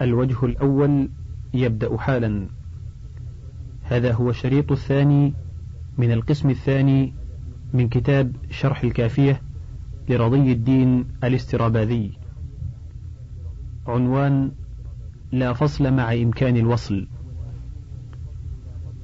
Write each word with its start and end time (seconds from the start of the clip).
الوجه 0.00 0.44
الأول 0.44 1.08
يبدأ 1.54 1.98
حالا. 1.98 2.46
هذا 3.82 4.12
هو 4.12 4.30
الشريط 4.30 4.72
الثاني 4.72 5.34
من 5.98 6.12
القسم 6.12 6.50
الثاني 6.50 7.12
من 7.72 7.88
كتاب 7.88 8.36
شرح 8.50 8.82
الكافية 8.84 9.42
لرضي 10.08 10.52
الدين 10.52 11.04
الاستراباذي. 11.24 12.12
عنوان 13.86 14.50
لا 15.32 15.52
فصل 15.52 15.92
مع 15.92 16.14
إمكان 16.14 16.56
الوصل. 16.56 17.06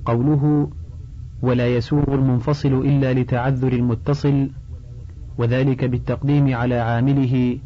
قوله 0.05 0.71
ولا 1.43 1.77
يسوغ 1.77 2.15
المنفصل 2.15 2.73
إلا 2.73 3.15
لتعذر 3.15 3.73
المتصل 3.73 4.51
وذلك 5.39 5.85
بالتقديم 5.85 6.55
على 6.55 6.75
عامله 6.75 7.59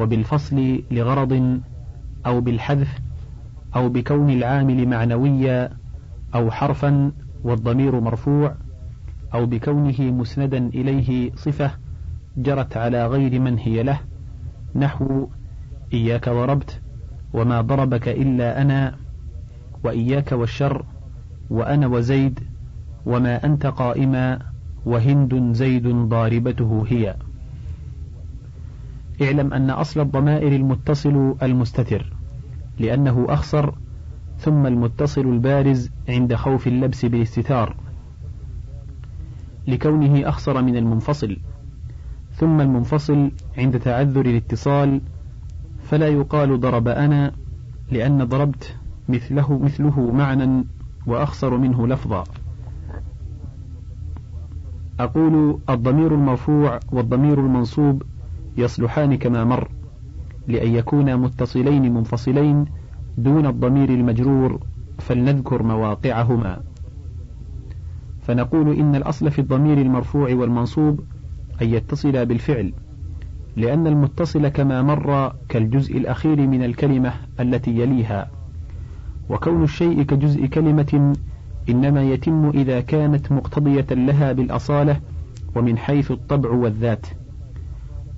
وبالفصل 0.00 0.82
لغرض 0.90 1.60
أو 2.26 2.40
بالحذف 2.40 2.98
أو 3.76 3.88
بكون 3.88 4.30
العامل 4.30 4.88
معنويا 4.88 5.70
أو 6.34 6.50
حرفا 6.50 7.12
والضمير 7.44 8.00
مرفوع 8.00 8.54
أو 9.34 9.46
بكونه 9.46 10.00
مسندا 10.00 10.58
إليه 10.58 11.32
صفة 11.34 11.70
جرت 12.36 12.76
على 12.76 13.06
غير 13.06 13.40
من 13.40 13.58
هي 13.58 13.82
له 13.82 14.00
نحو 14.74 15.28
إياك 15.92 16.28
ضربت 16.28 16.80
وما 17.32 17.60
ضربك 17.60 18.08
إلا 18.08 18.62
أنا 18.62 18.94
وإياك 19.84 20.32
والشر 20.32 20.84
وأنا 21.50 21.86
وزيد 21.86 22.40
وما 23.06 23.44
أنت 23.44 23.66
قائما 23.66 24.38
وهند 24.86 25.52
زيد 25.52 25.88
ضاربته 25.88 26.84
هي. 26.88 27.16
اعلم 29.22 29.52
أن 29.52 29.70
أصل 29.70 30.00
الضمائر 30.00 30.52
المتصل 30.52 31.36
المستتر. 31.42 32.13
لأنه 32.78 33.26
أخصر 33.28 33.70
ثم 34.38 34.66
المتصل 34.66 35.20
البارز 35.20 35.90
عند 36.08 36.34
خوف 36.34 36.66
اللبس 36.66 37.04
بالاستتار 37.04 37.76
لكونه 39.66 40.28
أخصر 40.28 40.62
من 40.62 40.76
المنفصل 40.76 41.36
ثم 42.32 42.60
المنفصل 42.60 43.30
عند 43.58 43.80
تعذر 43.80 44.26
الاتصال 44.26 45.00
فلا 45.82 46.08
يقال 46.08 46.60
ضرب 46.60 46.88
أنا 46.88 47.32
لأن 47.90 48.24
ضربت 48.24 48.76
مثله 49.08 49.58
مثله 49.58 50.12
معنى 50.12 50.64
وأخصر 51.06 51.56
منه 51.56 51.86
لفظا. 51.86 52.24
أقول 55.00 55.58
الضمير 55.70 56.14
المرفوع 56.14 56.80
والضمير 56.92 57.40
المنصوب 57.40 58.02
يصلحان 58.56 59.14
كما 59.14 59.44
مر. 59.44 59.68
لأن 60.48 60.74
يكونا 60.74 61.16
متصلين 61.16 61.94
منفصلين 61.94 62.64
دون 63.18 63.46
الضمير 63.46 63.88
المجرور 63.88 64.60
فلنذكر 64.98 65.62
مواقعهما. 65.62 66.60
فنقول 68.22 68.76
إن 68.76 68.94
الأصل 68.94 69.30
في 69.30 69.38
الضمير 69.38 69.78
المرفوع 69.80 70.34
والمنصوب 70.34 71.00
أن 71.62 71.68
يتصل 71.74 72.26
بالفعل 72.26 72.72
لأن 73.56 73.86
المتصل 73.86 74.48
كما 74.48 74.82
مر 74.82 75.32
كالجزء 75.48 75.96
الأخير 75.96 76.46
من 76.46 76.64
الكلمة 76.64 77.12
التي 77.40 77.70
يليها. 77.70 78.30
وكون 79.30 79.62
الشيء 79.62 80.02
كجزء 80.02 80.46
كلمة 80.46 81.14
إنما 81.68 82.02
يتم 82.02 82.50
إذا 82.54 82.80
كانت 82.80 83.32
مقتضية 83.32 83.86
لها 83.90 84.32
بالأصالة 84.32 85.00
ومن 85.56 85.78
حيث 85.78 86.10
الطبع 86.10 86.50
والذات. 86.50 87.06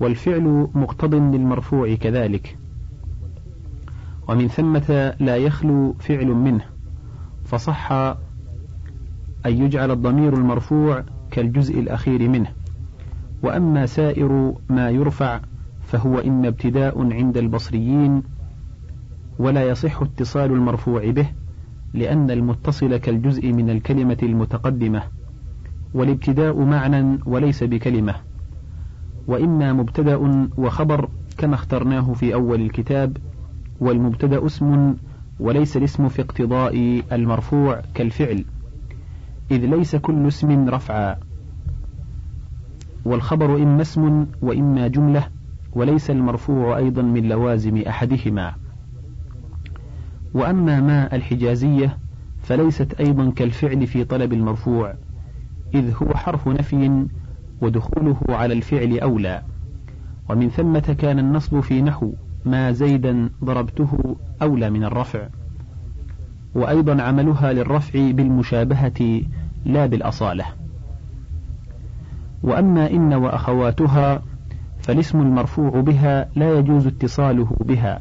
والفعل 0.01 0.69
مقتض 0.75 1.15
للمرفوع 1.15 1.95
كذلك. 1.95 2.59
ومن 4.29 4.49
ثمة 4.49 5.15
لا 5.21 5.37
يخلو 5.37 5.93
فعل 5.93 6.27
منه 6.27 6.65
فصح 7.45 7.93
أن 7.93 8.17
يجعل 9.47 9.91
الضمير 9.91 10.35
المرفوع 10.35 11.05
كالجزء 11.31 11.81
الأخير 11.81 12.29
منه. 12.29 12.49
وأما 13.43 13.87
سائر 13.87 14.55
ما 14.69 14.91
يرفع 14.91 15.41
فهو 15.83 16.19
إما 16.19 16.49
ابتداء 16.49 17.13
عند 17.13 17.37
البصريين 17.37 18.23
ولا 19.39 19.69
يصح 19.69 20.03
اتصال 20.03 20.53
المرفوع 20.53 21.11
به 21.11 21.27
لأن 21.95 22.31
المتصل 22.31 22.97
كالجزء 22.97 23.53
من 23.53 23.71
الكلمة 23.71 24.17
المتقدمة 24.23 25.03
والابتداء 25.95 26.61
معنى 26.61 27.19
وليس 27.27 27.65
بكلمة. 27.65 28.15
وإما 29.29 29.73
مبتدأ 29.73 30.49
وخبر 30.57 31.09
كما 31.39 31.55
اخترناه 31.55 32.13
في 32.13 32.35
أول 32.35 32.61
الكتاب 32.61 33.17
والمبتدأ 33.81 34.47
اسم 34.47 34.95
وليس 35.41 35.77
الاسم 35.77 36.09
في 36.09 36.23
اقتضاء 36.23 37.03
المرفوع 37.13 37.83
كالفعل 37.95 38.45
إذ 39.51 39.67
ليس 39.67 39.97
كل 39.97 40.27
اسم 40.29 40.69
رفعا. 40.69 41.17
والخبر 43.05 43.57
إما 43.57 43.83
اسم 43.83 44.27
وإما 44.43 44.89
جملة 44.89 45.29
وليس 45.73 46.11
المرفوع 46.11 46.77
أيضا 46.77 47.03
من 47.03 47.29
لوازم 47.29 47.77
أحدهما. 47.79 48.55
وأما 50.35 50.81
ما 50.81 51.17
الحجازية 51.17 51.99
فليست 52.43 52.95
أيضا 53.01 53.31
كالفعل 53.31 53.87
في 53.87 54.05
طلب 54.05 54.33
المرفوع 54.33 54.95
إذ 55.75 55.95
هو 56.03 56.15
حرف 56.15 56.49
نفي 56.49 57.07
ودخوله 57.61 58.17
على 58.29 58.55
الفعل 58.55 58.99
أولى. 58.99 59.43
ومن 60.29 60.49
ثمة 60.49 60.97
كان 60.99 61.19
النصب 61.19 61.61
في 61.61 61.83
نحو 61.83 62.13
ما 62.45 62.73
زيدا 62.73 63.31
ضربته 63.45 64.17
أولى 64.43 64.71
من 64.71 64.85
الرفع. 64.85 65.29
وأيضا 66.55 67.03
عملها 67.03 67.53
للرفع 67.53 68.11
بالمشابهة 68.11 69.23
لا 69.65 69.87
بالأصالة. 69.87 70.45
وأما 72.43 72.91
إن 72.91 73.15
وأخواتها 73.15 74.23
فالاسم 74.79 75.21
المرفوع 75.21 75.81
بها 75.81 76.29
لا 76.37 76.59
يجوز 76.59 76.87
اتصاله 76.87 77.57
بها. 77.61 78.01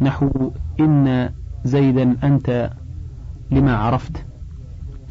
نحو 0.00 0.52
إن 0.80 1.30
زيدا 1.64 2.16
أنت 2.24 2.70
لما 3.50 3.76
عرفت. 3.76 4.26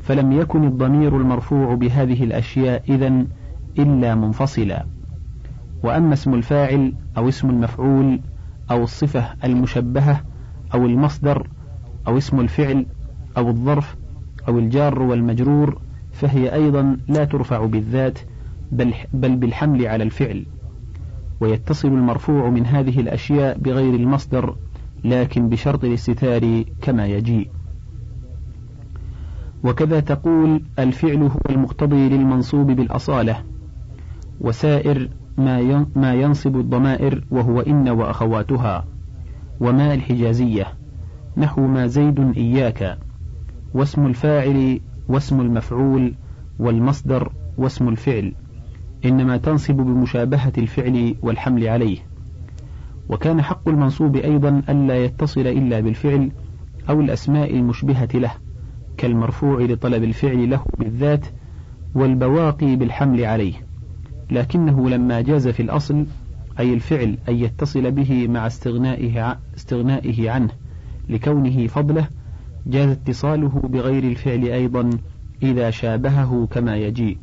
فلم 0.02 0.32
يكن 0.32 0.64
الضمير 0.64 1.18
المرفوع 1.18 1.76
بهذه 1.76 2.24
الأشياء 2.24 2.84
إذا 2.90 3.26
إلا 3.80 4.16
منفصلا. 4.16 4.86
وأما 5.84 6.14
اسم 6.14 6.34
الفاعل 6.34 6.94
أو 7.18 7.30
اسم 7.30 7.50
المفعول 7.50 8.20
أو 8.72 8.84
الصفة 8.84 9.34
المشبهة 9.44 10.22
أو 10.74 10.86
المصدر 10.86 11.48
أو 12.08 12.18
اسم 12.18 12.40
الفعل 12.40 12.86
أو 13.38 13.50
الظرف 13.50 13.96
أو 14.48 14.60
الجار 14.60 15.02
والمجرور 15.02 15.82
فهي 16.12 16.54
أيضا 16.54 16.98
لا 17.08 17.26
ترفع 17.26 17.66
بالذات 17.66 18.20
بل, 18.72 18.94
بل 19.14 19.36
بالحمل 19.36 19.88
على 19.88 20.04
الفعل. 20.04 20.46
ويتصل 21.40 21.88
المرفوع 21.88 22.50
من 22.50 22.66
هذه 22.66 23.00
الأشياء 23.00 23.58
بغير 23.58 23.96
المصدر 23.96 24.56
لكن 25.04 25.50
بشرط 25.50 25.84
الاستتار 25.84 26.64
كما 26.82 27.06
يجيء 27.06 27.50
وكذا 29.64 30.00
تقول 30.00 30.62
الفعل 30.80 31.24
هو 31.24 31.40
المقتضي 31.50 32.10
للمنصوب 32.10 32.68
بالأصالة. 32.68 33.44
وسائر 34.42 35.10
ما 35.38 35.86
ما 35.96 36.14
ينصب 36.14 36.56
الضمائر 36.56 37.24
وهو 37.32 37.60
إن 37.60 37.90
وأخواتها. 37.90 38.86
وما 39.60 39.94
الحجازية. 39.94 40.68
نحو 41.38 41.68
ما 41.68 41.88
زيد 41.88 42.20
إياك. 42.38 42.98
واسم 43.74 44.06
الفاعل 44.06 44.80
واسم 45.08 45.42
المفعول 45.42 46.14
والمصدر 46.60 47.32
واسم 47.58 47.90
الفعل. 47.90 48.34
إنما 49.06 49.38
تنصب 49.38 49.76
بمشابهة 49.76 50.54
الفعل 50.58 51.16
والحمل 51.22 51.68
عليه. 51.68 51.98
وكان 53.10 53.42
حق 53.42 53.70
المنصوب 53.70 54.16
أيضا 54.16 54.62
ألا 54.70 55.06
يتصل 55.06 55.48
إلا 55.48 55.80
بالفعل 55.80 56.32
أو 56.90 57.02
الأسماء 57.02 57.56
المشبهة 57.56 58.10
له 58.14 58.32
كالمرفوع 58.98 59.62
لطلب 59.62 60.04
الفعل 60.04 60.50
له 60.50 60.66
بالذات 60.80 61.26
والبواقي 61.96 62.76
بالحمل 62.76 63.26
عليه. 63.26 63.65
لكنه 64.32 64.90
لما 64.90 65.22
جاز 65.22 65.48
في 65.48 65.62
الأصل 65.62 66.06
أي 66.60 66.74
الفعل 66.74 67.18
أن 67.30 67.36
يتصل 67.36 67.92
به 67.92 68.28
مع 68.28 68.48
استغنائه, 68.48 69.38
استغنائه 69.58 70.32
عنه 70.32 70.50
لكونه 71.10 71.68
فضله 71.68 72.08
جاز 72.68 72.90
اتصاله 72.90 73.62
بغير 73.64 74.04
الفعل 74.04 74.44
أيضا 74.44 74.90
إذا 75.44 75.70
شابهه 75.70 76.48
كما 76.52 76.76
يجيء. 76.76 77.18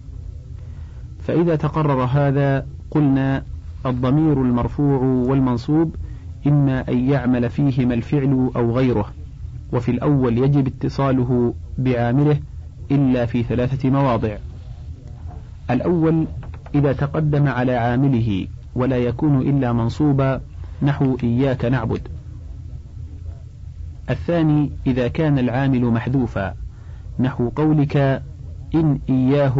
فإذا 1.21 1.57
تقرر 1.57 2.05
هذا 2.05 2.67
قلنا 2.91 3.43
الضمير 3.87 4.43
المرفوع 4.43 4.99
والمنصوب 5.03 5.97
إما 6.47 6.89
أن 6.89 7.11
يعمل 7.11 7.51
فيهما 7.51 7.95
الفعل 7.95 8.51
أو 8.57 8.77
غيره 8.77 9.13
وفي 9.73 9.91
الأول 9.91 10.39
يجب 10.39 10.67
اتصاله 10.67 11.55
بعامله 11.79 12.39
إلا 12.91 13.27
في 13.27 13.43
ثلاثة 13.43 13.91
مواضع. 13.91 14.37
الأول 15.71 16.27
إذا 16.75 16.93
تقدم 16.93 17.49
على 17.49 17.75
عامله 17.75 18.47
ولا 18.75 18.97
يكون 18.97 19.41
إلا 19.41 19.73
منصوبا 19.73 20.41
نحو 20.83 21.17
إياك 21.23 21.65
نعبد. 21.65 22.09
الثاني 24.11 24.71
إذا 24.87 25.09
كان 25.09 25.39
العامل 25.39 25.85
محذوفا 25.85 26.55
نحو 27.19 27.49
قولك 27.49 28.23
إن 28.75 28.99
إياه 29.09 29.55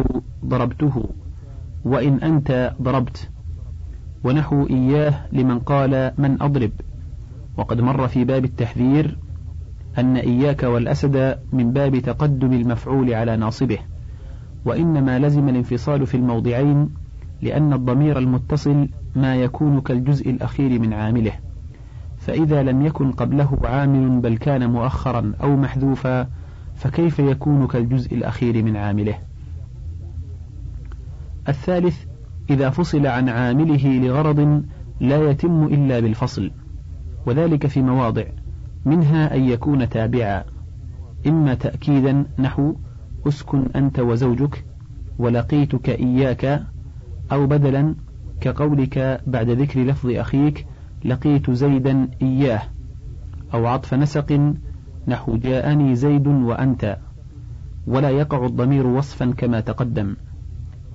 ضربته 0.45 1.09
وإن 1.85 2.19
أنت 2.19 2.73
ضربت 2.81 3.29
ونحو 4.23 4.67
إياه 4.67 5.13
لمن 5.31 5.59
قال 5.59 6.11
من 6.17 6.41
أضرب. 6.41 6.71
وقد 7.57 7.81
مر 7.81 8.07
في 8.07 8.23
باب 8.23 8.45
التحذير 8.45 9.17
أن 9.97 10.17
إياك 10.17 10.63
والأسد 10.63 11.39
من 11.53 11.71
باب 11.73 11.99
تقدم 11.99 12.53
المفعول 12.53 13.13
على 13.13 13.37
ناصبه 13.37 13.77
وإنما 14.65 15.19
لزم 15.19 15.49
الانفصال 15.49 16.07
في 16.07 16.17
الموضعين 16.17 16.89
لأن 17.43 17.73
الضمير 17.73 18.19
المتصل 18.19 18.89
ما 19.15 19.35
يكون 19.35 19.81
كالجزء 19.81 20.29
الأخير 20.29 20.79
من 20.79 20.93
عامله 20.93 21.31
فإذا 22.17 22.63
لم 22.63 22.85
يكن 22.85 23.11
قبله 23.11 23.57
عامل 23.63 24.19
بل 24.19 24.37
كان 24.37 24.69
مؤخرا 24.69 25.33
أو 25.43 25.55
محذوفا 25.55 26.27
فكيف 26.75 27.19
يكون 27.19 27.67
كالجزء 27.67 28.15
الأخير 28.15 28.63
من 28.63 28.75
عامله؟ 28.75 29.19
الثالث 31.49 32.05
إذا 32.49 32.69
فصل 32.69 33.07
عن 33.07 33.29
عامله 33.29 33.99
لغرض 33.99 34.63
لا 34.99 35.29
يتم 35.29 35.63
إلا 35.63 35.99
بالفصل 35.99 36.51
وذلك 37.25 37.67
في 37.67 37.81
مواضع 37.81 38.23
منها 38.85 39.35
أن 39.35 39.43
يكون 39.43 39.89
تابعا 39.89 40.43
إما 41.27 41.53
تأكيدا 41.53 42.25
نحو 42.39 42.75
أسكن 43.27 43.65
أنت 43.75 43.99
وزوجك 43.99 44.65
ولقيتك 45.19 45.89
إياك 45.89 46.63
أو 47.33 47.47
بدلا 47.47 47.95
كقولك 48.41 49.21
بعد 49.27 49.49
ذكر 49.49 49.83
لفظ 49.83 50.09
أخيك 50.09 50.67
لقيت 51.05 51.51
زيدا 51.51 52.09
إياه 52.21 52.61
أو 53.53 53.67
عطف 53.67 53.93
نسق 53.93 54.53
نحو 55.07 55.37
جاءني 55.37 55.95
زيد 55.95 56.27
وأنت 56.27 56.97
ولا 57.87 58.09
يقع 58.09 58.45
الضمير 58.45 58.87
وصفا 58.87 59.33
كما 59.37 59.59
تقدم 59.59 60.15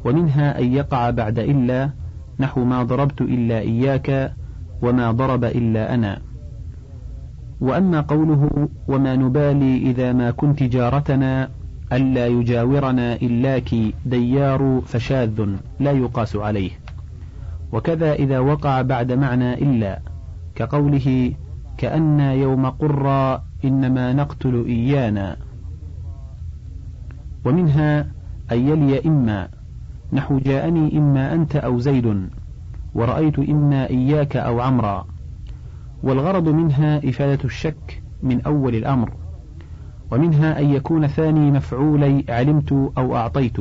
ومنها 0.04 0.58
أن 0.58 0.72
يقع 0.72 1.10
بعد 1.10 1.38
إلا 1.38 1.90
نحو 2.40 2.64
ما 2.64 2.82
ضربت 2.82 3.20
إلا 3.20 3.58
إياك 3.58 4.32
وما 4.82 5.10
ضرب 5.10 5.44
إلا 5.44 5.94
أنا. 5.94 6.18
وأما 7.60 8.00
قوله 8.00 8.68
وما 8.88 9.16
نبالي 9.16 9.76
إذا 9.76 10.12
ما 10.12 10.30
كنت 10.30 10.62
جارتنا 10.62 11.50
ألا 11.92 12.26
يجاورنا 12.26 13.14
إلاك 13.14 13.74
ديار 14.06 14.82
فشاذ 14.86 15.46
لا 15.80 15.92
يقاس 15.92 16.36
عليه. 16.36 16.70
وكذا 17.72 18.12
إذا 18.12 18.38
وقع 18.38 18.82
بعد 18.82 19.12
معنى 19.12 19.54
إلا 19.54 19.98
كقوله 20.54 21.32
كأن 21.78 22.20
يوم 22.20 22.66
قرى 22.66 23.42
إنما 23.64 24.12
نقتل 24.12 24.64
إيانا. 24.68 25.36
ومنها 27.44 28.00
أن 28.52 28.68
يلي 28.68 29.00
إما 29.06 29.48
نحو 30.12 30.38
جاءني 30.38 30.98
إما 30.98 31.32
أنت 31.34 31.56
أو 31.56 31.78
زيد 31.78 32.28
ورأيت 32.94 33.38
إما 33.38 33.90
إياك 33.90 34.36
أو 34.36 34.60
عمرا. 34.60 35.06
والغرض 36.02 36.48
منها 36.48 37.08
إفادة 37.08 37.44
الشك 37.44 38.02
من 38.22 38.40
أول 38.40 38.74
الأمر. 38.74 39.12
ومنها 40.10 40.60
أن 40.60 40.70
يكون 40.70 41.06
ثاني 41.06 41.50
مفعولي 41.50 42.24
علمت 42.28 42.72
أو 42.72 43.16
أعطيت. 43.16 43.56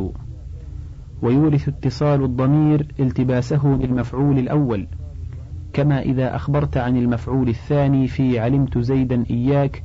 ويورث 1.22 1.68
اتصال 1.68 2.24
الضمير 2.24 2.88
التباسه 3.00 3.76
بالمفعول 3.76 4.40
الأول 4.40 4.88
كما 5.74 6.02
إذا 6.02 6.36
أخبرت 6.36 6.78
عن 6.78 6.98
المفعول 6.98 7.50
الثاني 7.50 8.08
في 8.08 8.40
علمت 8.40 8.78
زيدا 8.78 9.24
إياك 9.30 9.84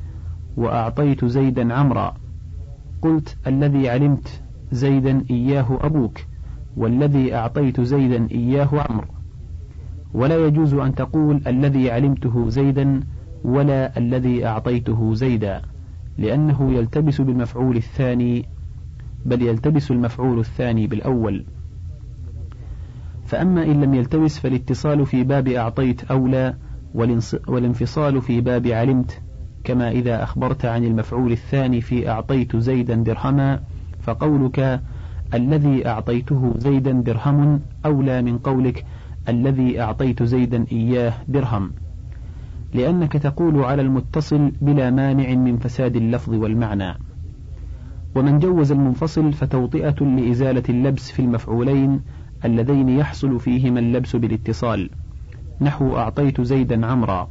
وأعطيت 0.57 1.25
زيدا 1.25 1.75
عمرا. 1.75 2.15
قلت 3.03 3.37
الذي 3.47 3.89
علمت 3.89 4.43
زيدا 4.73 5.25
إياه 5.31 5.79
أبوك 5.81 6.19
والذي 6.77 7.35
أعطيت 7.35 7.81
زيدا 7.81 8.29
إياه 8.31 8.69
عمرو. 8.73 9.09
ولا 10.15 10.47
يجوز 10.47 10.75
أن 10.75 10.95
تقول 10.95 11.43
الذي 11.47 11.91
علمته 11.91 12.49
زيدا 12.49 13.01
ولا 13.45 13.99
الذي 13.99 14.47
أعطيته 14.47 15.15
زيدا. 15.15 15.72
لأنه 16.19 16.73
يلتبس 16.73 17.21
بالمفعول 17.21 17.77
الثاني 17.77 18.45
بل 19.25 19.43
يلتبس 19.43 19.91
المفعول 19.91 20.39
الثاني 20.39 20.87
بالأول. 20.87 21.45
فأما 23.27 23.65
إن 23.65 23.81
لم 23.81 23.95
يلتبس 23.95 24.39
فالاتصال 24.39 25.07
في 25.07 25.25
باب 25.25 25.49
أعطيت 25.49 26.05
أولى 26.05 26.55
والانفصال 27.49 28.23
في 28.23 28.41
باب 28.41 28.67
علمت 28.67 29.21
كما 29.65 29.91
إذا 29.91 30.23
أخبرت 30.23 30.65
عن 30.65 30.85
المفعول 30.85 31.33
الثاني 31.33 31.81
في 31.81 32.09
أعطيت 32.09 32.57
زيدا 32.57 32.95
درهما 32.95 33.61
فقولك 34.01 34.81
الذي 35.35 35.87
أعطيته 35.87 36.55
زيدا 36.57 36.93
درهم 36.93 37.61
أولى 37.87 38.23
من 38.23 38.39
قولك 38.39 38.85
الذي 39.29 39.81
أعطيت 39.81 40.23
زيدا 40.23 40.67
إياه 40.73 41.13
درهم. 41.29 41.73
لأنك 42.75 43.13
تقول 43.13 43.65
على 43.65 43.83
المتصل 43.83 44.53
بلا 44.61 44.91
مانع 44.91 45.35
من 45.35 45.59
فساد 45.59 45.97
اللفظ 45.97 46.35
والمعنى. 46.35 46.95
ومن 48.15 48.39
جوز 48.39 48.73
المنفصل 48.73 49.33
فتوطئة 49.33 50.05
لإزالة 50.05 50.63
اللبس 50.69 51.11
في 51.11 51.23
المفعولين 51.23 52.01
اللذين 52.45 52.89
يحصل 52.89 53.41
فيهما 53.41 53.81
اللبس 53.81 54.17
بالاتصال. 54.17 54.91
نحو 55.61 55.97
أعطيت 55.97 56.41
زيدا 56.41 56.87
عمرا. 56.87 57.29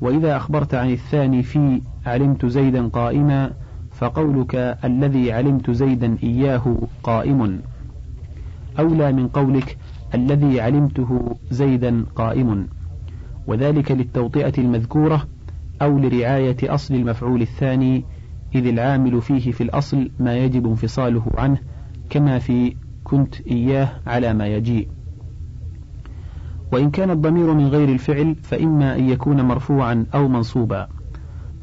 وإذا 0.00 0.36
أخبرت 0.36 0.74
عن 0.74 0.90
الثاني 0.90 1.42
في 1.42 1.80
علمت 2.06 2.46
زيدا 2.46 2.88
قائما 2.88 3.52
فقولك 3.92 4.54
الذي 4.84 5.32
علمت 5.32 5.70
زيدا 5.70 6.16
إياه 6.22 6.76
قائم. 7.02 7.60
أولى 8.78 9.12
من 9.12 9.28
قولك 9.28 9.78
الذي 10.14 10.60
علمته 10.60 11.36
زيدا 11.50 12.04
قائم. 12.14 12.66
وذلك 13.46 13.92
للتوطئة 13.92 14.52
المذكورة 14.58 15.26
أو 15.82 15.98
لرعاية 15.98 16.56
أصل 16.62 16.94
المفعول 16.94 17.42
الثاني 17.42 18.04
إذ 18.54 18.66
العامل 18.66 19.22
فيه 19.22 19.52
في 19.52 19.60
الأصل 19.60 20.10
ما 20.20 20.36
يجب 20.36 20.66
انفصاله 20.66 21.24
عنه 21.34 21.58
كما 22.10 22.38
في 22.38 22.76
كنت 23.04 23.40
إياه 23.40 23.88
على 24.06 24.34
ما 24.34 24.46
يجيء. 24.46 24.88
وإن 26.72 26.90
كان 26.90 27.10
الضمير 27.10 27.54
من 27.54 27.66
غير 27.66 27.88
الفعل 27.88 28.34
فإما 28.42 28.96
أن 28.96 29.08
يكون 29.08 29.42
مرفوعا 29.42 30.06
أو 30.14 30.28
منصوبا. 30.28 30.88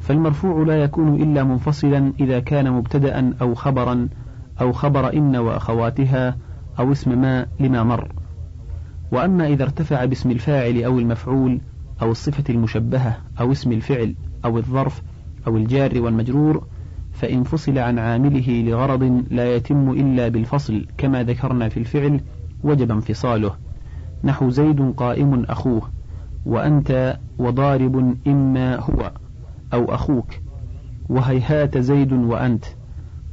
فالمرفوع 0.00 0.66
لا 0.66 0.82
يكون 0.82 1.22
إلا 1.22 1.44
منفصلا 1.44 2.12
إذا 2.20 2.40
كان 2.40 2.72
مبتدأ 2.72 3.34
أو 3.40 3.54
خبرا 3.54 4.08
أو 4.60 4.72
خبر 4.72 5.12
إن 5.12 5.36
وأخواتها 5.36 6.36
أو 6.78 6.92
اسم 6.92 7.20
ما 7.20 7.46
لما 7.60 7.82
مر. 7.82 8.08
وأما 9.12 9.46
إذا 9.46 9.62
ارتفع 9.62 10.04
باسم 10.04 10.30
الفاعل 10.30 10.82
أو 10.82 10.98
المفعول 10.98 11.60
أو 12.02 12.10
الصفة 12.10 12.44
المشبهة 12.50 13.16
أو 13.40 13.52
اسم 13.52 13.72
الفعل 13.72 14.14
أو 14.44 14.58
الظرف 14.58 15.02
أو 15.46 15.56
الجار 15.56 16.00
والمجرور 16.00 16.66
فإن 17.12 17.42
فصل 17.42 17.78
عن 17.78 17.98
عامله 17.98 18.62
لغرض 18.62 19.24
لا 19.30 19.54
يتم 19.54 19.90
إلا 19.90 20.28
بالفصل 20.28 20.86
كما 20.98 21.22
ذكرنا 21.22 21.68
في 21.68 21.76
الفعل 21.76 22.20
وجب 22.64 22.90
انفصاله. 22.90 23.54
نحو 24.24 24.50
زيد 24.50 24.94
قائم 24.96 25.44
أخوه 25.44 25.82
وأنت 26.46 27.18
وضارب 27.38 28.16
إما 28.26 28.76
هو 28.76 29.12
أو 29.72 29.94
أخوك 29.94 30.34
وهيهات 31.08 31.78
زيد 31.78 32.12
وأنت 32.12 32.64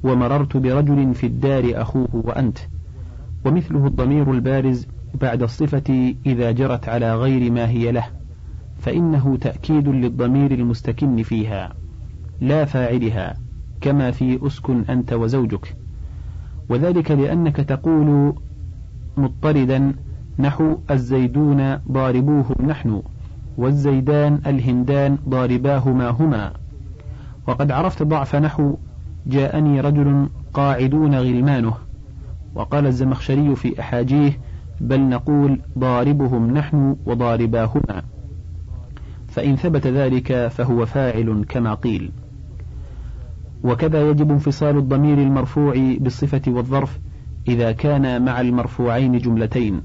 ومررت 0.03 0.58
برجل 0.58 1.13
في 1.13 1.27
الدار 1.27 1.72
أخوه 1.75 2.10
وأنت. 2.13 2.58
ومثله 3.46 3.88
الضمير 3.88 4.32
البارز 4.32 4.88
بعد 5.22 5.44
الصفة 5.44 6.15
إذا 6.25 6.51
جرت 6.51 6.89
على 6.89 7.15
غير 7.15 7.51
ما 7.51 7.70
هي 7.70 7.91
له. 7.91 8.21
فإنه 8.82 9.38
تأكيد 9.42 9.88
للضمير 9.88 10.52
المستكن 10.52 11.24
فيها 11.24 11.74
لا 12.42 12.66
فاعلها 12.66 13.38
كما 13.82 14.12
في 14.12 14.48
أسكن 14.48 14.84
أنت 14.90 15.14
وزوجك. 15.14 15.76
وذلك 16.70 17.12
لأنك 17.12 17.56
تقول 17.56 18.34
مضطردا 19.18 19.94
نحو 20.40 20.78
الزيدون 20.92 21.78
ضاربوهم 21.92 22.56
نحن 22.68 23.02
والزيدان 23.58 24.42
الهندان 24.48 25.18
ضارباهما 25.30 26.10
هما. 26.10 26.54
وقد 27.48 27.72
عرفت 27.72 28.04
ضعف 28.04 28.36
نحو 28.36 28.76
جاءني 29.28 29.82
رجل 29.82 30.30
قاعدون 30.54 31.16
غلمانه. 31.16 31.74
وقال 32.56 32.88
الزمخشري 32.88 33.56
في 33.56 33.80
أحاجيه 33.80 34.40
بل 34.82 35.02
نقول 35.02 35.60
ضاربهم 35.80 36.52
نحن 36.52 36.96
وضارباهما. 37.06 38.04
فإن 39.32 39.56
ثبت 39.56 39.88
ذلك 39.88 40.48
فهو 40.48 40.86
فاعل 40.86 41.46
كما 41.50 41.74
قيل. 41.74 42.12
وكذا 43.64 44.10
يجب 44.10 44.32
انفصال 44.32 44.78
الضمير 44.78 45.18
المرفوع 45.18 45.96
بالصفة 46.00 46.42
والظرف 46.48 47.00
إذا 47.48 47.72
كان 47.72 48.26
مع 48.26 48.42
المرفوعين 48.42 49.18
جملتين 49.18 49.82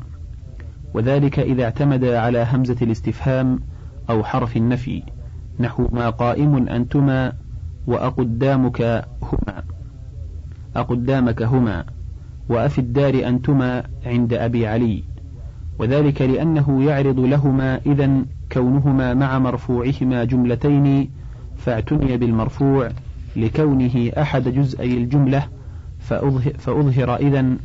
وذلك 0.95 1.39
إذا 1.39 1.65
اعتمد 1.65 2.05
على 2.05 2.47
همزة 2.53 2.77
الاستفهام 2.83 3.61
أو 4.11 4.25
حرف 4.25 4.57
النفي. 4.57 5.03
نحو 5.61 5.89
ما 5.93 6.11
قائم 6.11 6.69
أنتما 6.69 7.33
وأقدامك 7.87 8.83
هما. 9.23 9.63
أقدامك 10.77 11.43
هما. 11.43 11.85
وأفي 12.49 12.79
الدار 12.79 13.29
أنتما 13.29 13.83
عند 14.07 14.33
أبي 14.33 14.67
علي. 14.67 15.05
وذلك 15.79 16.23
لأنه 16.23 16.85
يعرض 16.85 17.21
لهما 17.21 17.81
إذا 17.87 18.25
كونهما 18.53 19.15
مع 19.15 19.39
مرفوعهما 19.39 20.25
جملتين 20.25 21.11
فاعتني 21.57 22.17
بالمرفوع 22.17 22.89
لكونه 23.37 24.13
أحد 24.19 24.49
جزئي 24.49 24.97
الجملة 24.97 25.49
فأظهر, 26.59 27.17
إذا 27.17 27.57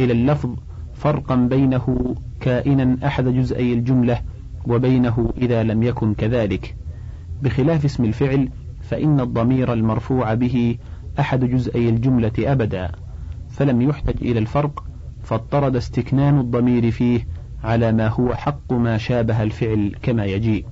إلى 0.00 0.12
اللفظ 0.12 0.50
فرقا 0.94 1.36
بينه 1.36 2.14
كائنا 2.40 3.06
أحد 3.06 3.24
جزئي 3.24 3.72
الجملة 3.74 4.22
وبينه 4.66 5.32
إذا 5.38 5.62
لم 5.62 5.82
يكن 5.82 6.14
كذلك. 6.14 6.76
بخلاف 7.42 7.84
اسم 7.84 8.04
الفعل 8.04 8.48
فإن 8.80 9.20
الضمير 9.20 9.72
المرفوع 9.72 10.34
به 10.34 10.76
أحد 11.20 11.44
جزئي 11.44 11.88
الجملة 11.88 12.32
أبدا 12.38 12.92
فلم 13.50 13.82
يحتج 13.82 14.16
إلى 14.22 14.38
الفرق 14.38 14.84
فاضطرد 15.22 15.76
استكنان 15.76 16.40
الضمير 16.40 16.90
فيه 16.90 17.26
على 17.64 17.92
ما 17.92 18.08
هو 18.08 18.34
حق 18.34 18.72
ما 18.72 18.98
شابه 18.98 19.42
الفعل 19.42 19.94
كما 20.02 20.24
يجيء. 20.24 20.64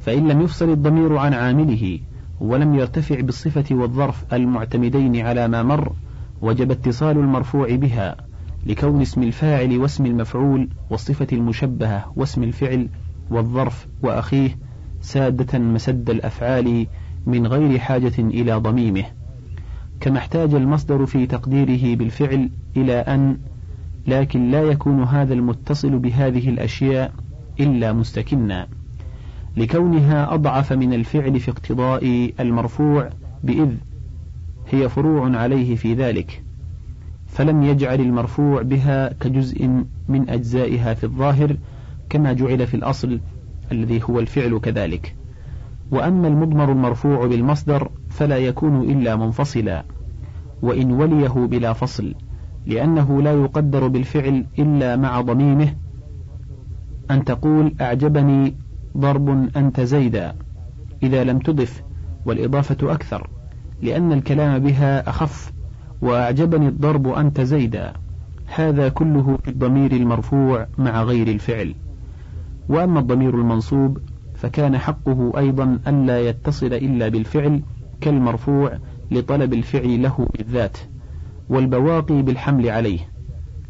فإن 0.00 0.28
لم 0.28 0.40
يفصل 0.40 0.70
الضمير 0.70 1.16
عن 1.16 1.34
عامله 1.34 1.98
ولم 2.40 2.74
يرتفع 2.74 3.20
بالصفة 3.20 3.64
والظرف 3.70 4.34
المعتمدين 4.34 5.26
على 5.26 5.48
ما 5.48 5.62
مر 5.62 5.92
وجب 6.42 6.70
اتصال 6.70 7.18
المرفوع 7.18 7.74
بها 7.74 8.16
لكون 8.66 9.00
اسم 9.00 9.22
الفاعل 9.22 9.78
واسم 9.78 10.06
المفعول 10.06 10.68
والصفة 10.90 11.26
المشبهة 11.32 12.12
واسم 12.16 12.42
الفعل 12.42 12.88
والظرف 13.30 13.86
وأخيه 14.02 14.58
سادة 15.00 15.58
مسد 15.58 16.10
الأفعال 16.10 16.86
من 17.26 17.46
غير 17.46 17.78
حاجة 17.78 18.12
إلى 18.18 18.54
ضميمه. 18.54 19.04
كما 20.00 20.18
احتاج 20.18 20.54
المصدر 20.54 21.06
في 21.06 21.26
تقديره 21.26 21.96
بالفعل 21.96 22.50
إلى 22.76 22.92
أن 22.92 23.38
لكن 24.10 24.50
لا 24.50 24.62
يكون 24.62 25.02
هذا 25.02 25.34
المتصل 25.34 25.98
بهذه 25.98 26.48
الأشياء 26.48 27.12
إلا 27.60 27.92
مستكنا. 27.92 28.66
لكونها 29.56 30.34
أضعف 30.34 30.72
من 30.72 30.92
الفعل 30.92 31.40
في 31.40 31.50
اقتضاء 31.50 32.32
المرفوع 32.40 33.10
بإذ 33.44 33.68
هي 34.70 34.88
فروع 34.88 35.36
عليه 35.36 35.76
في 35.76 35.94
ذلك 35.94 36.42
فلم 37.26 37.62
يجعل 37.62 38.00
المرفوع 38.00 38.62
بها 38.62 39.12
كجزء 39.12 39.84
من 40.08 40.30
أجزائها 40.30 40.94
في 40.94 41.04
الظاهر 41.04 41.56
كما 42.08 42.32
جعل 42.32 42.66
في 42.66 42.74
الأصل 42.74 43.20
الذي 43.72 44.00
هو 44.02 44.20
الفعل 44.20 44.58
كذلك. 44.58 45.14
وأما 45.90 46.28
المضمر 46.28 46.72
المرفوع 46.72 47.26
بالمصدر 47.26 47.90
فلا 48.08 48.38
يكون 48.38 48.90
إلا 48.90 49.16
منفصلا 49.16 49.84
وإن 50.62 50.92
وليه 50.92 51.28
بلا 51.28 51.72
فصل. 51.72 52.14
لأنه 52.66 53.22
لا 53.22 53.32
يقدر 53.32 53.88
بالفعل 53.88 54.46
إلا 54.58 54.96
مع 54.96 55.20
ضميمه 55.20 55.74
أن 57.10 57.24
تقول 57.24 57.74
أعجبني 57.80 58.54
ضرب 58.96 59.48
أنت 59.56 59.80
زيدا 59.80 60.34
إذا 61.02 61.24
لم 61.24 61.38
تضف 61.38 61.82
والإضافة 62.26 62.92
أكثر 62.92 63.30
لأن 63.82 64.12
الكلام 64.12 64.58
بها 64.58 65.08
أخف 65.08 65.52
وأعجبني 66.02 66.68
الضرب 66.68 67.08
أنت 67.08 67.40
زيدا. 67.40 67.92
هذا 68.46 68.88
كله 68.88 69.38
في 69.42 69.50
الضمير 69.50 69.92
المرفوع 69.92 70.66
مع 70.78 71.02
غير 71.02 71.28
الفعل. 71.28 71.74
وأما 72.68 73.00
الضمير 73.00 73.34
المنصوب 73.34 73.98
فكان 74.34 74.78
حقه 74.78 75.32
أيضا 75.38 75.78
ألا 75.86 76.20
يتصل 76.20 76.66
إلا 76.66 77.08
بالفعل 77.08 77.62
كالمرفوع 78.00 78.78
لطلب 79.10 79.52
الفعل 79.52 80.02
له 80.02 80.28
بالذات. 80.38 80.78
والبواقي 81.50 82.22
بالحمل 82.22 82.68
عليه. 82.68 82.98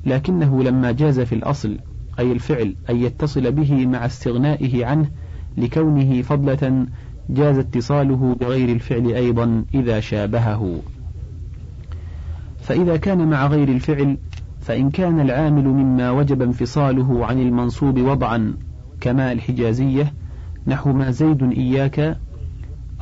لكنه 0.06 0.62
لما 0.62 0.92
جاز 0.92 1.20
في 1.20 1.34
الأصل 1.34 1.78
أي 2.18 2.32
الفعل 2.32 2.75
أن 2.90 2.96
يتصل 2.96 3.52
به 3.52 3.87
مع 3.87 4.06
استغنائه 4.06 4.87
عنه 4.87 5.10
لكونه 5.56 6.22
فضلة 6.22 6.87
جاز 7.30 7.58
اتصاله 7.58 8.37
بغير 8.40 8.68
الفعل 8.68 9.06
أيضا 9.06 9.64
إذا 9.75 10.00
شابهه. 10.00 10.80
فإذا 12.60 12.96
كان 12.96 13.28
مع 13.28 13.46
غير 13.46 13.68
الفعل 13.68 14.16
فإن 14.60 14.90
كان 14.90 15.20
العامل 15.20 15.64
مما 15.64 16.10
وجب 16.10 16.42
انفصاله 16.42 17.26
عن 17.26 17.40
المنصوب 17.40 18.00
وضعا 18.00 18.54
كما 19.00 19.32
الحجازية 19.32 20.12
نحو 20.66 20.92
ما 20.92 21.10
زيد 21.10 21.42
إياك 21.42 22.18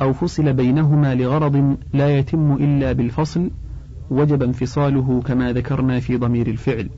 أو 0.01 0.13
فصل 0.13 0.53
بينهما 0.53 1.15
لغرض 1.15 1.77
لا 1.93 2.17
يتم 2.17 2.53
إلا 2.53 2.91
بالفصل 2.91 3.49
وجب 4.11 4.43
انفصاله 4.43 5.21
كما 5.25 5.53
ذكرنا 5.53 5.99
في 5.99 6.17
ضمير 6.17 6.47
الفعل. 6.47 6.89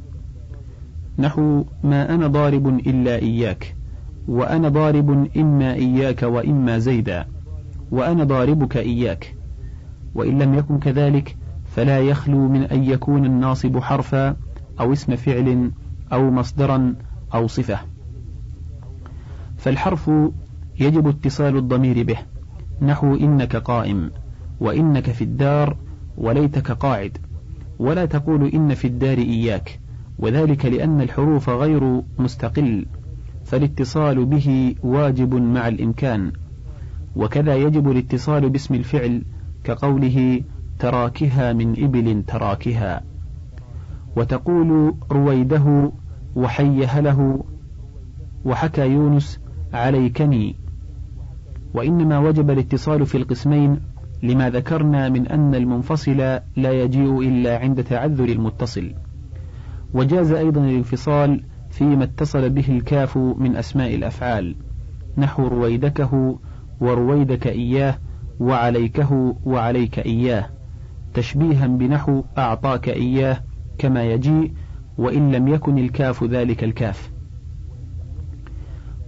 نحو 1.20 1.66
ما 1.84 2.16
أنا 2.16 2.28
ضارب 2.28 2.68
إلا 2.68 3.16
إياك 3.16 3.76
وأنا 4.28 4.70
ضارب 4.70 5.28
إما 5.38 5.74
إياك 5.74 6.24
وإما 6.24 6.80
زيدا 6.80 7.26
وأنا 7.92 8.24
ضاربك 8.24 8.78
إياك 8.78 9.36
وإن 10.16 10.42
لم 10.42 10.54
يكن 10.54 10.80
كذلك 10.80 11.38
فلا 11.76 12.00
يخلو 12.00 12.48
من 12.48 12.64
أن 12.64 12.84
يكون 12.84 13.26
الناصب 13.26 13.80
حرفا 13.80 14.36
أو 14.80 14.94
اسم 14.94 15.16
فعل 15.16 15.72
أو 16.14 16.32
مصدرا 16.32 16.96
أو 17.34 17.48
صفة. 17.48 17.80
فالحرف 19.58 20.12
يجب 20.80 21.08
اتصال 21.08 21.58
الضمير 21.58 22.04
به. 22.04 22.18
نحو 22.82 23.16
إنك 23.16 23.56
قائم 23.56 24.12
وإنك 24.60 25.12
في 25.12 25.24
الدار 25.24 25.78
وليتك 26.22 26.72
قاعد 26.72 27.18
ولا 27.80 28.06
تقول 28.06 28.48
إن 28.48 28.74
في 28.74 28.88
الدار 28.88 29.18
إياك 29.18 29.80
وذلك 30.20 30.66
لأن 30.66 31.02
الحروف 31.02 31.50
غير 31.50 32.02
مستقل 32.20 32.86
فالاتصال 33.46 34.26
به 34.26 34.76
واجب 34.84 35.36
مع 35.36 35.68
الإمكان. 35.68 36.32
وكذا 37.16 37.56
يجب 37.56 37.92
الاتصال 37.92 38.50
باسم 38.50 38.74
الفعل 38.74 39.24
كقوله 39.64 40.42
تراكها 40.80 41.54
من 41.54 41.84
إبل 41.84 42.24
تراكها. 42.28 43.02
وتقول 44.16 44.94
رويده 45.12 45.92
وحيه 46.36 47.00
له 47.00 47.44
وحكى 48.46 48.82
يونس 48.82 49.40
عليكني. 49.74 50.56
وإنما 51.74 52.20
وجب 52.20 52.52
الاتصال 52.52 53.06
في 53.06 53.18
القسمين 53.18 53.91
لما 54.24 54.50
ذكرنا 54.50 55.10
من 55.10 55.28
أن 55.28 55.56
المنفصل 55.56 56.18
لا 56.56 56.72
يجيء 56.72 57.20
إلا 57.20 57.58
عند 57.58 57.84
تعذر 57.84 58.26
المتصل. 58.26 58.94
وجاز 59.94 60.32
أيضا 60.32 60.62
الانفصال 60.62 61.44
فيما 61.70 62.04
اتصل 62.04 62.50
به 62.50 62.66
الكاف 62.70 63.18
من 63.18 63.56
أسماء 63.56 63.96
الأفعال. 63.96 64.56
نحو 65.18 65.48
رويدكه 65.48 66.40
ورويدك 66.82 67.48
إياه 67.48 67.98
وعليكه 68.40 69.36
وعليك 69.46 70.00
إياه. 70.00 70.50
تشبيها 71.14 71.68
بنحو 71.68 72.24
أعطاك 72.38 72.90
إياه 72.90 73.38
كما 73.78 74.04
يجيء 74.04 74.52
وإن 74.98 75.32
لم 75.32 75.48
يكن 75.48 75.78
الكاف 75.78 76.24
ذلك 76.24 76.64
الكاف. 76.64 77.12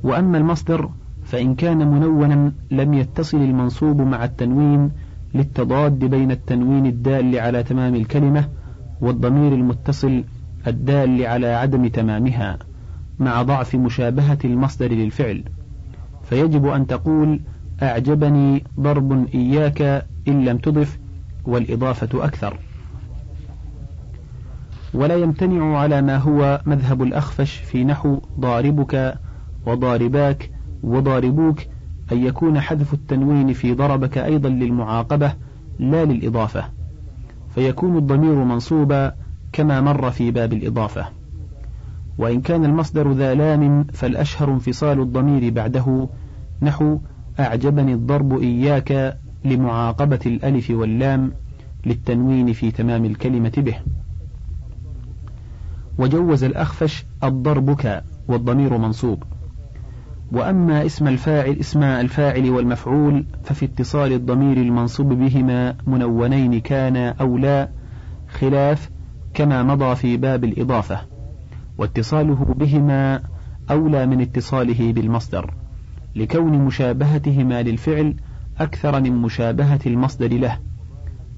وأما 0.04 0.38
المصدر 0.38 0.90
فإن 1.24 1.56
كان 1.56 1.88
منونا 1.88 2.52
لم 2.72 2.94
يتصل 2.94 3.38
المنصوب 3.38 4.02
مع 4.02 4.26
التنوين 4.26 4.92
للتضاد 5.34 6.00
بين 6.00 6.32
التنوين 6.32 6.86
الدال 6.86 7.40
على 7.40 7.64
تمام 7.64 7.96
الكلمة 7.96 8.50
والضمير 9.02 9.54
المتصل 9.54 10.24
الدال 10.68 11.26
على 11.26 11.48
عدم 11.48 11.88
تمامها 11.88 12.58
مع 13.20 13.42
ضعف 13.42 13.76
مشابهة 13.76 14.38
المصدر 14.46 14.92
للفعل. 14.92 15.44
فيجب 16.24 16.66
أن 16.68 16.88
تقول 16.88 17.40
أعجبني 17.84 18.64
ضرب 18.80 19.28
إياك 19.36 20.06
إن 20.28 20.46
لم 20.46 20.58
تضف 20.58 21.00
والإضافة 21.46 22.26
أكثر. 22.26 22.60
ولا 24.94 25.16
يمتنع 25.16 25.78
على 25.78 26.02
ما 26.02 26.18
هو 26.18 26.62
مذهب 26.66 27.04
الأخفش 27.04 27.56
في 27.56 27.84
نحو 27.84 28.22
ضاربك 28.40 29.16
وضارباك 29.66 30.53
وضاربوك 30.84 31.60
أن 32.12 32.24
يكون 32.24 32.60
حذف 32.60 32.94
التنوين 32.94 33.54
في 33.54 33.74
ضربك 33.74 34.18
أيضا 34.18 34.50
للمعاقبة 34.50 35.34
لا 35.80 36.06
للإضافة. 36.06 36.66
فيكون 37.56 37.98
الضمير 37.98 38.36
منصوبا 38.36 39.14
كما 39.52 39.82
مر 39.82 40.12
في 40.12 40.32
باب 40.32 40.54
الإضافة. 40.54 41.06
وإن 42.18 42.42
كان 42.42 42.66
المصدر 42.66 43.12
ذا 43.12 43.34
لام 43.34 43.84
فالأشهر 43.84 44.52
انفصال 44.52 45.00
الضمير 45.00 45.54
بعده. 45.54 46.08
نحو 46.62 46.98
أعجبني 47.40 47.94
الضرب 47.94 48.42
إياك 48.42 49.18
لمعاقبة 49.46 50.20
الألف 50.26 50.70
واللام 50.70 51.32
للتنوين 51.86 52.54
في 52.54 52.72
تمام 52.72 53.06
الكلمة 53.06 53.54
به. 53.58 53.76
وجوز 55.98 56.44
الأخفش 56.44 57.06
الضربك 57.24 58.04
والضمير 58.28 58.78
منصوب. 58.78 59.24
وأما 60.34 60.86
اسم 60.86 61.08
الفاعل 61.08 61.58
اسم 61.60 61.84
الفاعل 61.84 62.50
والمفعول 62.50 63.26
ففي 63.44 63.66
اتصال 63.66 64.14
الضمير 64.14 64.58
المنصوب 64.58 65.14
بهما 65.14 65.76
منونين 65.88 66.60
كان 66.60 66.98
أو 66.98 67.38
لا 67.38 67.70
خلاف 68.30 68.90
كما 69.34 69.64
مضى 69.64 69.96
في 69.96 70.18
باب 70.18 70.44
الإضافة 70.44 71.00
واتصاله 71.78 72.56
بهما 72.58 73.22
أولى 73.72 74.06
من 74.06 74.22
اتصاله 74.22 74.94
بالمصدر 74.94 75.54
لكون 76.16 76.52
مشابهتهما 76.52 77.62
للفعل 77.62 78.16
أكثر 78.60 79.02
من 79.02 79.12
مشابهة 79.12 79.80
المصدر 79.86 80.34
له 80.34 80.60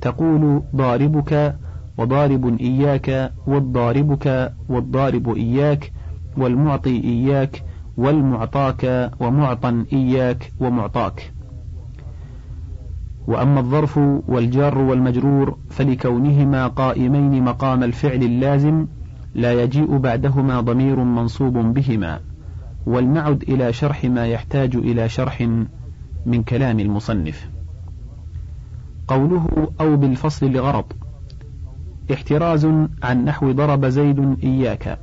تقول 0.02 0.64
ضاربك 0.75 1.56
وضارب 1.98 2.60
إياك 2.62 3.32
والضاربك 3.48 4.54
والضارب 4.70 5.36
إياك 5.36 5.92
والمعطي 6.38 7.04
إياك 7.04 7.64
والمعطاك 7.98 9.12
ومعطى 9.20 9.86
إياك 9.94 10.52
ومعطاك. 10.60 11.32
وأما 13.28 13.60
الظرف 13.60 13.98
والجار 14.28 14.78
والمجرور 14.78 15.58
فلكونهما 15.70 16.68
قائمين 16.68 17.44
مقام 17.44 17.84
الفعل 17.84 18.24
اللازم 18.24 18.88
لا 19.36 19.64
يجيء 19.64 19.98
بعدهما 19.98 20.62
ضمير 20.62 21.00
منصوب 21.00 21.54
بهما 21.58 22.20
ولنعد 22.86 23.42
إلى 23.42 23.74
شرح 23.74 24.06
ما 24.06 24.28
يحتاج 24.28 24.75
إلى 24.75 25.10
شرح 25.10 25.42
من 26.25 26.44
كلام 26.44 26.80
المصنف. 26.80 27.50
قوله 29.08 29.68
أو 29.82 29.96
بالفصل 29.98 30.52
لغرض 30.52 30.86
احتراز 32.14 32.66
عن 33.04 33.25
نحو 33.25 33.52
ضرب 33.52 33.86
زيد 33.86 34.38
إياك. 34.44 35.00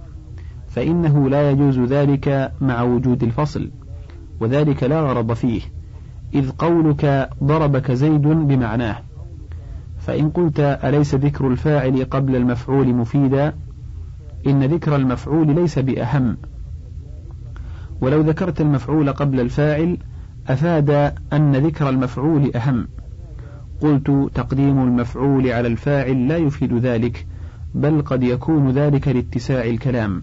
فإنه 0.75 1.29
لا 1.29 1.51
يجوز 1.51 1.79
ذلك 1.79 2.53
مع 2.61 2.83
وجود 2.83 3.23
الفصل 3.23 3.71
وذلك 4.41 4.83
لا 4.83 5.01
غرض 5.01 5.33
فيه 5.33 5.61
إذ 6.35 6.51
قولك 6.51 7.31
ضربك 7.45 7.93
زيد 7.93 8.23
بمعناه. 8.23 8.97
فإن 9.99 10.31
قلت 10.31 10.61
أليس 10.61 11.15
ذكر 11.15 11.49
الفاعل 11.49 12.05
قبل 12.05 12.37
المفعول 12.37 12.95
مفيدا؟ 12.95 13.55
إن 14.47 14.65
ذكر 14.65 14.97
المفعول 14.97 15.55
ليس 15.55 15.79
بأهم. 15.79 16.37
ولو 18.01 18.21
ذكرت 18.21 18.61
المفعول 18.61 19.13
قبل 19.13 19.41
الفاعل 19.41 19.99
أفاد 20.49 21.15
أن 21.33 21.57
ذكر 21.57 21.89
المفعول 21.89 22.57
أهم. 22.57 22.89
قلت 23.81 24.31
تقديم 24.35 24.83
المفعول 24.83 25.47
على 25.51 25.69
الفاعل 25.69 26.29
لا 26.29 26.37
يفيد 26.37 26.75
ذلك 26.75 27.27
بل 27.75 28.03
قد 28.03 28.23
يكون 28.23 28.71
ذلك 28.71 29.09
لاتساع 29.09 29.65
الكلام. 29.65 30.23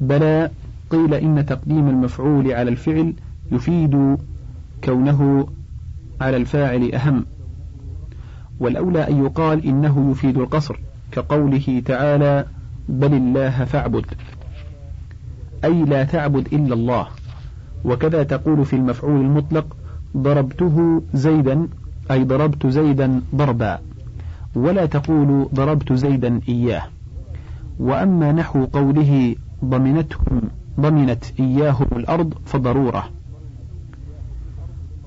بلى 0.00 0.50
قيل 0.90 1.14
إن 1.14 1.46
تقديم 1.46 1.88
المفعول 1.88 2.52
على 2.52 2.70
الفعل 2.70 3.14
يفيد 3.52 4.16
كونه 4.84 5.48
على 6.20 6.36
الفاعل 6.36 6.92
أهم. 6.94 7.24
والأولى 8.60 9.08
أن 9.08 9.24
يقال 9.24 9.64
إنه 9.64 10.10
يفيد 10.10 10.38
القصر 10.38 10.80
كقوله 11.12 11.82
تعالى 11.84 12.44
بل 12.88 13.14
الله 13.14 13.64
فاعبد 13.64 14.04
أي 15.64 15.84
لا 15.84 16.04
تعبد 16.04 16.46
إلا 16.52 16.74
الله. 16.74 17.06
وكذا 17.84 18.22
تقول 18.22 18.64
في 18.64 18.76
المفعول 18.76 19.20
المطلق 19.20 19.76
ضربته 20.16 21.02
زيدا 21.14 21.68
أي 22.10 22.24
ضربت 22.24 22.66
زيدا 22.66 23.20
ضربا 23.34 23.78
ولا 24.54 24.86
تقول 24.86 25.48
ضربت 25.54 25.92
زيدا 25.92 26.40
إياه 26.48 26.82
وأما 27.78 28.32
نحو 28.32 28.64
قوله 28.64 29.34
ضمنتهم 29.64 30.42
ضمنت 30.80 31.24
إياهم 31.40 31.86
الأرض 31.92 32.34
فضرورة. 32.46 33.08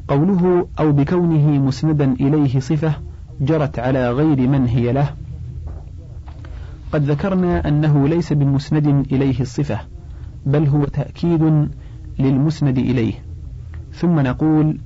قوله 0.08 0.68
أو 0.80 0.92
بكونه 0.92 1.48
مسندا 1.48 2.14
إليه 2.14 2.60
صفة 2.60 2.94
جرت 3.42 3.80
على 3.80 4.12
غير 4.12 4.48
من 4.48 4.68
هي 4.68 4.92
له. 4.92 5.10
قد 6.94 7.04
ذكرنا 7.12 7.68
أنه 7.68 8.08
ليس 8.08 8.34
بمسند 8.34 8.88
إليه 9.12 9.40
الصفة 9.40 9.80
بل 10.46 10.68
هو 10.68 10.86
تأكيد 10.86 11.70
للمسند 12.20 12.78
إليه. 12.78 13.14
ثم 13.94 14.20
نقول 14.20 14.78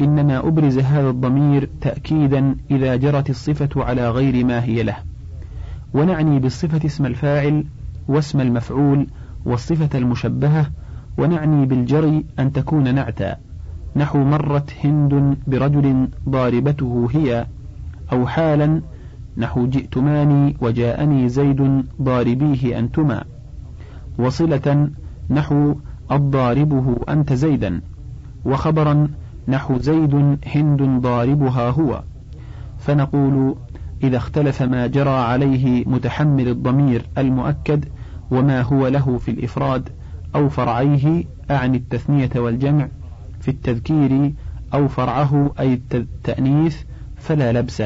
إنما 0.00 0.38
أبرز 0.38 0.78
هذا 0.78 1.10
الضمير 1.10 1.68
تأكيدا 1.80 2.56
إذا 2.70 2.96
جرت 2.96 3.30
الصفة 3.30 3.84
على 3.84 4.10
غير 4.10 4.44
ما 4.44 4.64
هي 4.64 4.82
له. 4.82 4.96
ونعني 5.94 6.38
بالصفة 6.38 6.86
اسم 6.86 7.06
الفاعل 7.06 7.64
واسم 8.08 8.40
المفعول 8.40 9.06
والصفة 9.44 9.98
المشبهة 9.98 10.66
ونعني 11.18 11.66
بالجري 11.66 12.24
أن 12.38 12.52
تكون 12.52 12.94
نعتا. 12.94 13.36
نحو 13.96 14.18
مرت 14.24 14.74
هند 14.84 15.36
برجل 15.46 16.08
ضاربته 16.28 17.08
هي 17.12 17.46
أو 18.12 18.26
حالا 18.26 18.82
نحو 19.36 19.66
جئتماني 19.66 20.56
وجاءني 20.60 21.28
زيد 21.28 21.84
ضاربيه 22.02 22.78
أنتما. 22.78 23.24
وصلة 24.18 24.90
نحو 25.30 25.74
الضاربه 26.12 26.96
أنت 27.08 27.32
زيدا. 27.32 27.80
وخبرا 28.44 29.08
نحو 29.48 29.78
زيد 29.78 30.38
هند 30.46 30.82
ضاربها 30.82 31.70
هو. 31.70 32.02
فنقول 32.78 33.54
إذا 34.02 34.16
اختلف 34.16 34.62
ما 34.62 34.86
جرى 34.86 35.10
عليه 35.10 35.84
متحمل 35.86 36.48
الضمير 36.48 37.06
المؤكد 37.18 37.84
وما 38.30 38.62
هو 38.62 38.88
له 38.88 39.18
في 39.18 39.30
الإفراد 39.30 39.88
أو 40.34 40.48
فرعيه 40.48 41.24
أعني 41.50 41.76
التثنية 41.76 42.30
والجمع 42.36 42.88
في 43.40 43.48
التذكير 43.48 44.32
أو 44.74 44.88
فرعه 44.88 45.52
أي 45.60 45.80
التأنيث 45.94 46.82
فلا 47.16 47.52
لبس. 47.52 47.82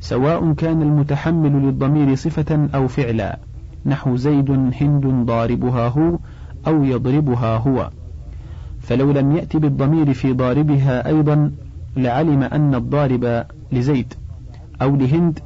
سواء 0.00 0.52
كان 0.52 0.82
المتحمل 0.82 1.52
للضمير 1.66 2.14
صفة 2.14 2.68
أو 2.74 2.88
فعلا 2.88 3.38
نحو 3.86 4.16
زيد 4.16 4.50
هند 4.50 5.26
ضاربها 5.26 5.88
هو 5.88 6.18
أو 6.66 6.84
يضربها 6.84 7.56
هو. 7.56 7.90
فلو 8.80 9.12
لم 9.12 9.36
يأت 9.36 9.56
بالضمير 9.56 10.12
في 10.12 10.32
ضاربها 10.32 11.06
أيضا 11.06 11.52
لعلم 11.96 12.42
أن 12.42 12.74
الضارب 12.74 13.44
لزيد. 13.72 14.14
أو 14.82 14.96
لهند 14.96 15.38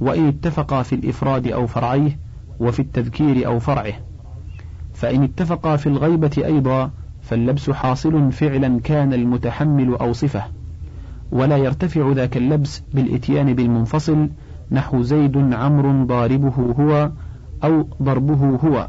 وإن 0.00 0.28
اتفقا 0.28 0.82
في 0.82 0.94
الإفراد 0.94 1.46
أو 1.46 1.66
فرعيه 1.66 2.18
وفي 2.60 2.80
التذكير 2.80 3.46
أو 3.46 3.58
فرعه. 3.58 3.92
فإن 4.94 5.22
اتفقا 5.22 5.76
في 5.76 5.86
الغيبة 5.86 6.42
أيضا 6.44 6.90
فاللبس 7.22 7.70
حاصل 7.70 8.32
فعلا 8.32 8.80
كان 8.80 9.12
المتحمل 9.12 9.94
أو 9.94 10.12
صفة 10.12 10.44
ولا 11.32 11.56
يرتفع 11.56 12.12
ذاك 12.12 12.36
اللبس 12.36 12.82
بالإتيان 12.94 13.54
بالمنفصل 13.54 14.28
نحو 14.70 15.02
زيد 15.02 15.36
عمرو 15.36 16.04
ضاربه 16.04 16.74
هو 16.78 17.10
أو 17.64 17.86
ضربه 18.02 18.56
هو. 18.64 18.88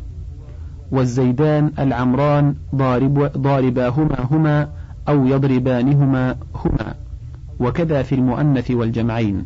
والزيدان 0.91 1.71
العمران 1.79 2.55
ضارب 2.75 3.31
ضارباهما 3.37 4.27
هما 4.31 4.69
أو 5.07 5.25
يضربانهما 5.25 6.35
هما. 6.55 6.95
وكذا 7.59 8.03
في 8.03 8.15
المؤنث 8.15 8.71
والجمعين. 8.71 9.45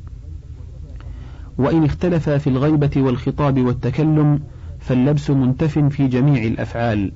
وإن 1.57 1.83
اختلفا 1.83 2.37
في 2.37 2.49
الغيبة 2.49 2.91
والخطاب 2.97 3.65
والتكلم 3.65 4.39
فاللبس 4.79 5.29
منتف 5.29 5.79
في 5.79 6.07
جميع 6.07 6.43
الأفعال. 6.43 7.11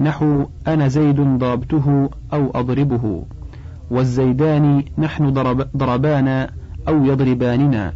نحو 0.00 0.46
أنا 0.66 0.88
زيد 0.88 1.20
ضربته 1.20 2.10
أو 2.32 2.50
أضربه. 2.54 3.24
والزيدان 3.90 4.84
نحن 4.98 5.32
ضرب 5.32 5.66
ضربانا 5.76 6.50
أو 6.88 7.04
يضرباننا. 7.04 7.92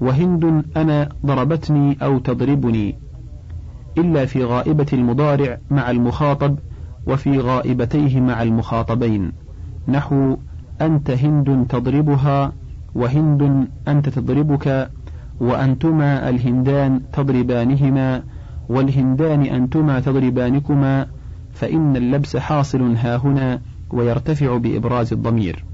وهند 0.00 0.64
أنا 0.76 1.08
ضربتني 1.26 1.96
أو 2.02 2.18
تضربني. 2.18 2.94
إلا 3.98 4.26
في 4.26 4.44
غائبة 4.44 4.86
المضارع 4.92 5.58
مع 5.70 5.90
المخاطب 5.90 6.58
وفي 7.06 7.38
غائبتيه 7.38 8.20
مع 8.20 8.42
المخاطبين. 8.42 9.32
نحو 9.88 10.36
أنت 10.80 11.10
هند 11.10 11.66
تضربها 11.68 12.52
وهند 12.94 13.68
أنت 13.88 14.08
تضربك 14.08 14.90
وأنتما 15.40 16.28
الهندان 16.28 17.00
تضربانهما 17.12 18.22
والهندان 18.68 19.42
أنتما 19.42 20.00
تضربانكما 20.00 21.06
فإن 21.52 21.96
اللبس 21.96 22.36
حاصل 22.36 22.96
هاهنا 22.96 23.60
ويرتفع 23.90 24.56
بإبراز 24.56 25.12
الضمير. 25.12 25.64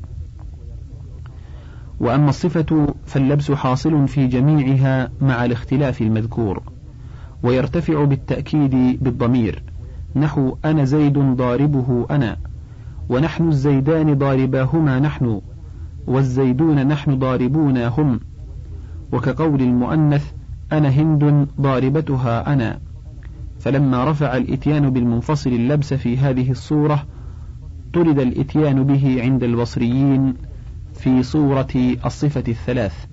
وأما 2.00 2.28
الصفة 2.28 2.94
فاللبس 3.06 3.52
حاصل 3.52 4.08
في 4.08 4.26
جميعها 4.26 5.10
مع 5.20 5.44
الاختلاف 5.44 6.00
المذكور 6.02 6.62
ويرتفع 7.42 8.04
بالتأكيد 8.04 8.98
بالضمير. 9.04 9.62
نحو 10.16 10.56
أنا 10.64 10.84
زيد 10.84 11.18
ضاربه 11.18 12.06
أنا 12.10 12.36
ونحن 13.08 13.48
الزيدان 13.48 14.14
ضارباهما 14.14 15.00
نحن 15.00 15.40
والزيدون 16.06 16.86
نحن 16.86 17.18
ضاربونا 17.18 17.88
هم. 17.88 18.20
وكقول 19.12 19.60
المؤنث 19.62 20.32
أنا 20.72 20.88
هند 20.88 21.48
ضاربتها 21.60 22.52
أنا. 22.52 22.80
فلما 23.58 24.04
رفع 24.04 24.36
الإتيان 24.36 24.90
بالمنفصل 24.90 25.50
اللبس 25.50 25.94
في 25.94 26.18
هذه 26.18 26.50
الصورة 26.50 27.06
طرد 27.92 28.18
الإتيان 28.18 28.84
به 28.84 29.22
عند 29.22 29.42
البصريين 29.42 30.34
في 30.94 31.22
صورة 31.22 31.96
الصفة 32.06 32.44
الثلاث. 32.48 33.06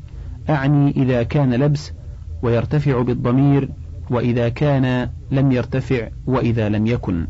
أعني 0.50 0.92
إذا 0.92 1.24
كان 1.24 1.54
لبس 1.54 1.94
ويرتفع 2.42 3.02
بالضمير 3.02 3.70
وإذا 4.10 4.50
كان 4.50 5.10
لم 5.32 5.52
يرتفع 5.52 6.08
وإذا 6.28 6.70
لم 6.70 6.88
يكن. 6.88 7.28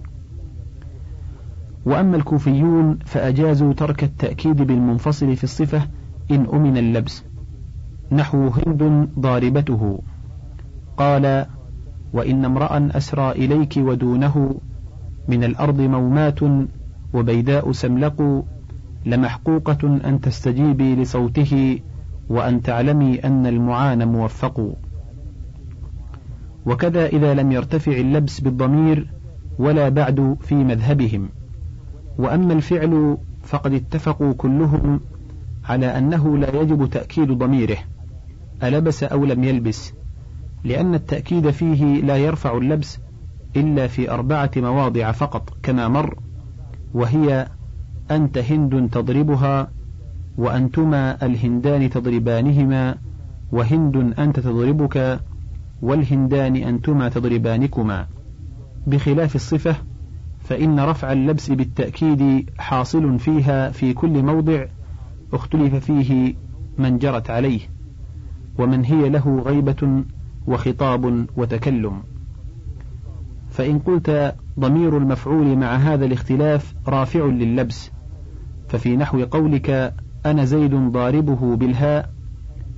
وأما 1.88 2.17
الكوفيون 2.17 2.97
فأجازوا 3.06 3.73
ترك 3.73 4.04
التأكيد 4.04 4.56
بالمنفصل 4.62 5.36
في 5.36 5.43
الصفة 5.43 5.88
إن 6.32 6.45
أمن 6.54 6.78
اللبس. 6.78 7.23
نحو 8.12 8.47
هند 8.47 9.10
ضاربته. 9.19 10.00
قال 10.97 11.45
وإن 12.13 12.45
امرأ 12.45 12.89
أسرى 12.91 13.32
إليك 13.32 13.73
ودونه 13.78 14.56
من 15.28 15.43
الأرض 15.43 15.82
مومات 15.82 16.39
وبيداء 17.13 17.71
سملق 17.71 18.45
لمحقوقة 19.06 20.00
أن 20.06 20.21
تستجيبي 20.21 20.95
لصوته 20.95 21.80
وأن 22.30 22.62
تعلمي 22.62 23.15
أن 23.19 23.47
المعان 23.47 24.08
موفق. 24.08 24.76
وكذا 26.65 27.06
إذا 27.06 27.34
لم 27.34 27.52
يرتفع 27.52 27.91
اللبس 27.91 28.39
بالضمير 28.39 29.13
ولا 29.60 29.89
بعد 29.89 30.38
في 30.41 30.56
مذهبهم. 30.56 31.30
وأما 32.18 32.54
الفعل 32.54 33.18
فقد 33.44 33.74
اتفقوا 33.74 34.34
كلهم 34.34 35.00
على 35.66 35.98
أنه 35.98 36.38
لا 36.38 36.62
يجب 36.62 36.90
تأكيد 36.90 37.32
ضميره 37.32 37.78
ألبس 38.64 39.04
أو 39.04 39.26
لم 39.26 39.44
يلبس 39.44 39.94
لأن 40.64 40.94
التأكيد 40.96 41.50
فيه 41.50 42.02
لا 42.02 42.18
يرفع 42.18 42.58
اللبس 42.58 43.00
إلا 43.56 43.88
في 43.88 44.12
أربعة 44.12 44.52
مواضع 44.58 45.12
فقط 45.12 45.54
كما 45.64 45.88
مر 45.88 46.16
وهي 46.94 47.48
أنت 48.12 48.38
هند 48.38 48.90
تضربها 48.90 49.72
وأنتما 50.38 51.26
الهندان 51.26 51.90
تضربانهما 51.90 52.96
وهند 53.52 54.20
أنت 54.20 54.40
تضربك 54.40 55.20
والهندان 55.82 56.56
أنتما 56.56 57.10
تضربانكما. 57.10 58.08
بخلاف 58.88 59.36
الصفة 59.36 59.76
فإن 60.48 60.80
رفع 60.80 61.12
اللبس 61.12 61.52
بالتأكيد 61.52 62.50
حاصل 62.58 63.20
فيها 63.20 63.70
في 63.70 63.94
كل 63.94 64.24
موضع 64.24 64.66
اختلف 65.34 65.76
فيه 65.76 66.36
من 66.78 66.98
جرت 66.98 67.30
عليه 67.30 67.60
ومن 68.58 68.86
هي 68.86 69.10
له 69.10 69.40
غيبة 69.46 70.04
وخطاب 70.48 71.26
وتكلم. 71.38 72.04
فإن 73.50 73.80
قلت 73.80 74.36
ضمير 74.60 74.98
المفعول 74.98 75.58
مع 75.58 75.76
هذا 75.76 76.06
الاختلاف 76.06 76.74
رافع 76.88 77.26
لللبس 77.26 77.92
ففي 78.70 78.98
نحو 78.98 79.24
قولك 79.24 79.94
أنا 80.26 80.46
زيد 80.46 80.76
ضاربه 80.76 81.56
بالهاء 81.56 82.10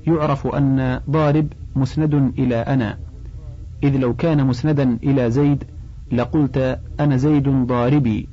يعرف 0.08 0.47
أن 0.47 0.99
ضارب 1.10 1.47
مسند 1.75 2.13
إلى 2.39 2.55
أنا 2.55 2.97
إذ 3.84 3.97
لو 3.97 4.13
كان 4.13 4.47
مسندا 4.47 4.97
إلى 5.03 5.32
زيد 5.32 5.63
لقلت 6.11 6.79
أنا 6.99 7.17
زيد 7.17 7.49
ضاربي 7.49 8.29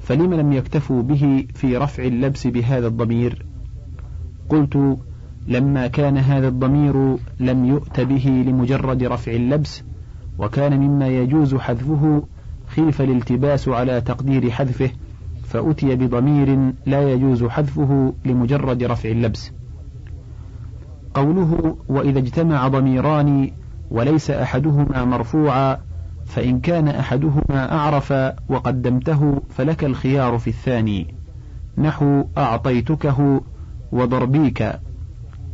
فلم 0.00 0.34
لم 0.34 0.52
يكتفوا 0.52 1.02
به 1.02 1.46
في 1.54 1.76
رفع 1.76 2.04
اللبس 2.04 2.46
بهذا 2.46 2.86
الضمير؟ 2.86 3.46
قلت 4.48 4.98
لما 5.46 5.86
كان 5.86 6.18
هذا 6.18 6.48
الضمير 6.48 7.16
لم 7.40 7.64
يؤت 7.64 8.00
به 8.00 8.44
لمجرد 8.46 9.02
رفع 9.02 9.32
اللبس 9.32 9.82
وكان 10.38 10.80
مما 10.80 11.08
يجوز 11.08 11.54
حذفه 11.54 12.22
خيف 12.66 13.02
الالتباس 13.02 13.68
على 13.68 14.00
تقدير 14.00 14.50
حذفه 14.50 14.90
فأتي 15.44 15.96
بضمير 15.96 16.72
لا 16.86 17.12
يجوز 17.12 17.44
حذفه 17.44 18.14
لمجرد 18.24 18.82
رفع 18.82 19.08
اللبس. 19.08 19.52
قوله 21.14 21.76
وإذا 21.88 22.18
اجتمع 22.18 22.68
ضميران 22.68 23.50
وليس 23.90 24.30
أحدهما 24.30 25.04
مرفوعا 25.04 25.78
فإن 26.26 26.60
كان 26.60 26.88
أحدهما 26.88 27.72
أعرف 27.72 28.12
وقدمته 28.48 29.42
فلك 29.50 29.84
الخيار 29.84 30.38
في 30.38 30.48
الثاني. 30.48 31.14
نحو 31.78 32.24
أعطيتكه 32.38 33.40
وضربيك 33.92 34.72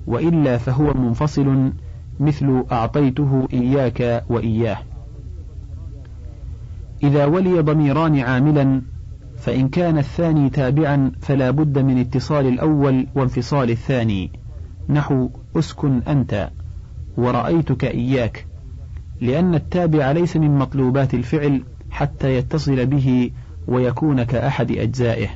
وإلا 0.06 0.58
فهو 0.58 0.94
منفصل 0.94 1.72
مثل 2.20 2.64
أعطيته 2.72 3.48
إياك 3.52 4.24
وإياه. 4.28 4.78
إذا 7.02 7.24
ولي 7.24 7.60
ضميران 7.60 8.18
عاملا 8.18 8.82
فإن 9.36 9.68
كان 9.68 9.98
الثاني 9.98 10.50
تابعا 10.50 11.12
فلا 11.20 11.50
بد 11.50 11.78
من 11.78 11.98
اتصال 11.98 12.46
الأول 12.46 13.06
وانفصال 13.14 13.70
الثاني. 13.70 14.30
نحو 14.88 15.30
أسكن 15.56 16.02
أنت 16.08 16.50
ورأيتك 17.16 17.84
إياك. 17.84 18.47
لأن 19.20 19.54
التابع 19.54 20.12
ليس 20.12 20.36
من 20.36 20.58
مطلوبات 20.58 21.14
الفعل 21.14 21.62
حتى 21.90 22.36
يتصل 22.36 22.86
به 22.86 23.30
ويكون 23.68 24.22
كأحد 24.22 24.70
أجزائه. 24.70 25.28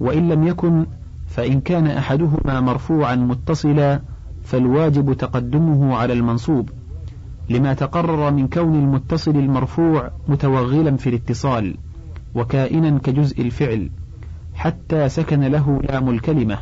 وإن 0.00 0.28
لم 0.28 0.46
يكن 0.46 0.86
فإن 1.28 1.60
كان 1.60 1.86
أحدهما 1.86 2.60
مرفوعا 2.60 3.14
متصلا 3.16 4.00
فالواجب 4.44 5.12
تقدمه 5.12 5.96
على 5.96 6.12
المنصوب 6.12 6.70
لما 7.50 7.74
تقرر 7.74 8.30
من 8.30 8.48
كون 8.48 8.74
المتصل 8.74 9.30
المرفوع 9.36 10.10
متوغلا 10.28 10.96
في 10.96 11.08
الاتصال 11.08 11.76
وكائنا 12.34 12.98
كجزء 12.98 13.42
الفعل 13.42 13.90
حتى 14.54 15.08
سكن 15.08 15.40
له 15.40 15.80
لام 15.82 16.10
الكلمة. 16.10 16.58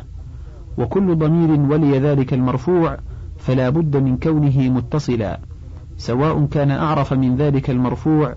وكل 0.77 1.15
ضمير 1.15 1.59
ولي 1.59 1.99
ذلك 1.99 2.33
المرفوع 2.33 2.97
فلا 3.37 3.69
بد 3.69 3.97
من 3.97 4.17
كونه 4.17 4.69
متصلا. 4.69 5.39
سواء 5.99 6.45
كان 6.45 6.71
أعرف 6.71 7.13
من 7.13 7.35
ذلك 7.35 7.69
المرفوع 7.69 8.35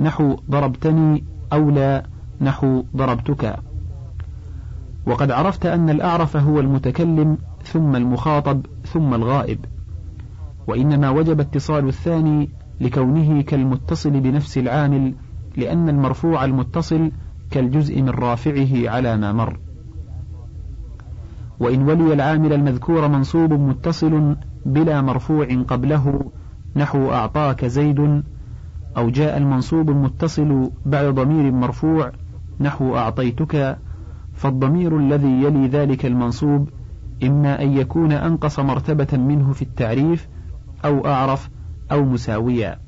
نحو 0.00 0.36
ضربتني 0.50 1.24
أو 1.52 1.70
لا 1.70 2.06
نحو 2.40 2.84
ضربتك. 2.96 3.56
وقد 5.06 5.30
عرفت 5.30 5.66
أن 5.66 5.90
الأعرف 5.90 6.36
هو 6.36 6.60
المتكلم 6.60 7.38
ثم 7.64 7.96
المخاطب 7.96 8.66
ثم 8.84 9.14
الغائب. 9.14 9.58
وإنما 10.66 11.10
وجب 11.10 11.40
اتصال 11.40 11.88
الثاني 11.88 12.48
لكونه 12.80 13.42
كالمتصل 13.42 14.20
بنفس 14.20 14.58
العامل 14.58 15.14
لأن 15.56 15.88
المرفوع 15.88 16.44
المتصل 16.44 17.10
كالجزء 17.50 18.02
من 18.02 18.08
رافعه 18.10 18.90
على 18.90 19.16
ما 19.16 19.32
مر. 19.32 19.58
وإن 21.60 21.82
ولي 21.82 22.12
العامل 22.12 22.52
المذكور 22.52 23.08
منصوب 23.08 23.52
متصل 23.52 24.36
بلا 24.66 25.02
مرفوع 25.02 25.46
قبله 25.68 26.30
نحو 26.76 27.12
أعطاك 27.12 27.64
زيد 27.64 28.22
أو 28.96 29.10
جاء 29.10 29.36
المنصوب 29.36 29.90
المتصل 29.90 30.70
بعد 30.86 31.14
ضمير 31.14 31.52
مرفوع 31.52 32.12
نحو 32.60 32.96
أعطيتك 32.96 33.78
فالضمير 34.34 34.98
الذي 34.98 35.42
يلي 35.42 35.68
ذلك 35.68 36.06
المنصوب 36.06 36.68
إما 37.22 37.62
أن 37.62 37.72
يكون 37.76 38.12
أنقص 38.12 38.58
مرتبة 38.58 39.18
منه 39.18 39.52
في 39.52 39.62
التعريف 39.62 40.28
أو 40.84 41.06
أعرف 41.06 41.50
أو 41.92 42.04
مساويا. 42.04 42.78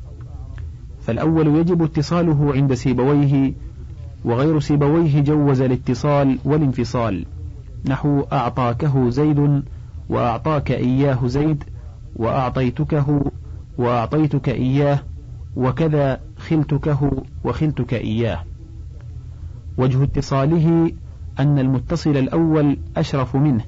فالأول 1.01 1.47
يجب 1.47 1.83
اتصاله 1.83 2.53
عند 2.55 2.75
سيبويه 2.75 3.53
وغير 4.25 4.61
سيبويه 4.61 5.21
جوز 5.21 5.61
الاتصال 5.61 6.39
والانفصال. 6.45 7.27
نحو 7.89 8.21
أعطاكه 8.33 9.11
زيد 9.11 9.63
وأعطاك 10.09 10.71
إياه 10.71 11.27
زيد 11.27 11.65
وأعطيتكه 12.17 13.31
وأعطيتك 13.79 14.49
إياه 14.49 15.01
وكذا 15.57 16.21
خلتكه 16.39 17.23
وخلتك 17.45 17.95
إياه. 17.95 18.39
وجه 19.79 20.03
اتصاله 20.05 20.93
أن 21.39 21.59
المتصل 21.59 22.17
الأول 22.17 22.79
أشرف 22.97 23.37
منه 23.37 23.65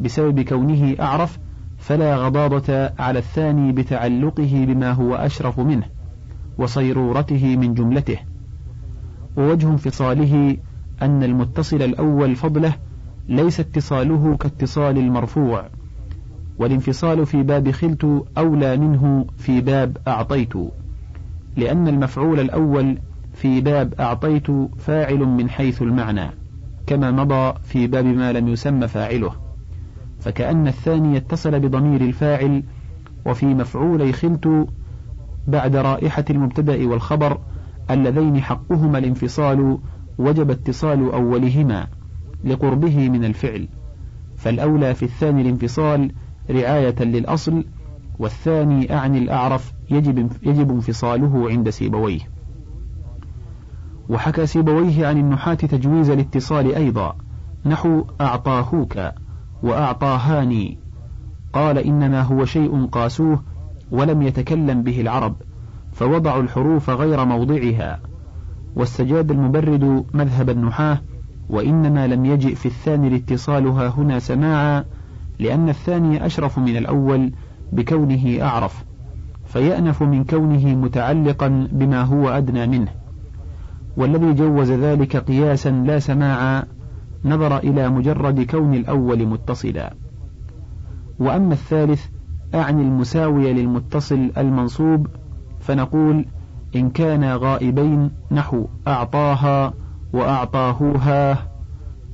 بسبب 0.00 0.40
كونه 0.40 0.96
أعرف 1.00 1.38
فلا 1.78 2.16
غضاضة 2.16 2.90
على 2.98 3.18
الثاني 3.18 3.72
بتعلقه 3.72 4.64
بما 4.68 4.92
هو 4.92 5.14
أشرف 5.14 5.60
منه 5.60 5.86
وصيرورته 6.58 7.56
من 7.56 7.74
جملته. 7.74 8.18
ووجه 9.36 9.68
انفصاله 9.68 10.56
أن 11.02 11.22
المتصل 11.22 11.82
الأول 11.82 12.36
فضله 12.36 12.74
ليس 13.28 13.60
اتصاله 13.60 14.36
كاتصال 14.36 14.98
المرفوع. 14.98 15.68
والانفصال 16.62 17.26
في 17.26 17.42
باب 17.42 17.70
خلت 17.70 18.24
أولى 18.38 18.76
منه 18.76 19.26
في 19.38 19.60
باب 19.60 19.96
أعطيت 20.08 20.52
لأن 21.56 21.88
المفعول 21.88 22.40
الأول 22.40 22.98
في 23.34 23.60
باب 23.60 23.94
أعطيت 24.00 24.46
فاعل 24.78 25.18
من 25.18 25.50
حيث 25.50 25.82
المعنى 25.82 26.30
كما 26.86 27.10
مضى 27.10 27.54
في 27.62 27.86
باب 27.86 28.04
ما 28.04 28.32
لم 28.32 28.48
يسمى 28.48 28.88
فاعله 28.88 29.32
فكأن 30.20 30.66
الثاني 30.66 31.16
اتصل 31.16 31.60
بضمير 31.60 32.00
الفاعل 32.00 32.62
وفي 33.26 33.46
مفعولي 33.46 34.12
خلت 34.12 34.66
بعد 35.46 35.76
رائحة 35.76 36.24
المبتدأ 36.30 36.88
والخبر 36.88 37.38
اللذين 37.90 38.42
حقهما 38.42 38.98
الانفصال 38.98 39.78
وجب 40.18 40.50
اتصال 40.50 41.12
أولهما 41.12 41.86
لقربه 42.44 43.08
من 43.08 43.24
الفعل 43.24 43.68
فالأولى 44.36 44.94
في 44.94 45.02
الثاني 45.02 45.42
الانفصال 45.42 46.12
رعاية 46.52 46.94
للأصل 47.00 47.64
والثاني 48.18 48.94
أعني 48.94 49.18
الأعرف 49.18 49.72
يجب, 49.90 50.32
يجب 50.42 50.70
انفصاله 50.70 51.50
عند 51.50 51.70
سيبويه. 51.70 52.20
وحكى 54.08 54.46
سيبويه 54.46 55.06
عن 55.06 55.18
النحاة 55.18 55.54
تجويز 55.54 56.10
الاتصال 56.10 56.74
أيضا. 56.74 57.16
نحو 57.66 58.04
أعطاهوك 58.20 58.98
وأعطاهاني. 59.62 60.78
قال 61.52 61.78
إنما 61.78 62.22
هو 62.22 62.44
شيء 62.44 62.86
قاسوه 62.86 63.42
ولم 63.90 64.22
يتكلم 64.22 64.82
به 64.82 65.00
العرب 65.00 65.34
فوضعوا 65.92 66.42
الحروف 66.42 66.90
غير 66.90 67.24
موضعها. 67.24 68.00
والسجاد 68.76 69.30
المبرد 69.30 70.04
مذهب 70.14 70.50
النحاة 70.50 71.00
وإنما 71.48 72.06
لم 72.06 72.24
يجئ 72.24 72.54
في 72.54 72.66
الثاني 72.66 73.08
الاتصال 73.08 73.66
هنا 73.66 74.18
سماعا. 74.18 74.84
لأن 75.38 75.68
الثاني 75.68 76.26
أشرف 76.26 76.58
من 76.58 76.76
الأول 76.76 77.32
بكونه 77.72 78.38
أعرف 78.42 78.84
فيأنف 79.44 80.02
من 80.02 80.24
كونه 80.24 80.74
متعلقا 80.74 81.68
بما 81.72 82.02
هو 82.02 82.28
أدنى 82.28 82.66
منه. 82.66 82.88
والذي 83.96 84.32
جوز 84.32 84.70
ذلك 84.70 85.16
قياسا 85.16 85.70
لا 85.70 85.98
سماعا 85.98 86.64
نظر 87.24 87.58
إلى 87.58 87.88
مجرد 87.88 88.40
كون 88.40 88.74
الأول 88.74 89.26
متصلا. 89.26 89.94
وأما 91.18 91.52
الثالث 91.52 92.06
أعني 92.54 92.82
المساوي 92.82 93.52
للمتصل 93.52 94.32
المنصوب 94.38 95.06
فنقول 95.60 96.26
إن 96.76 96.90
كان 96.90 97.24
غائبين 97.24 98.10
نحو 98.30 98.66
أعطاها 98.86 99.74
وأعطاهوها. 100.12 101.48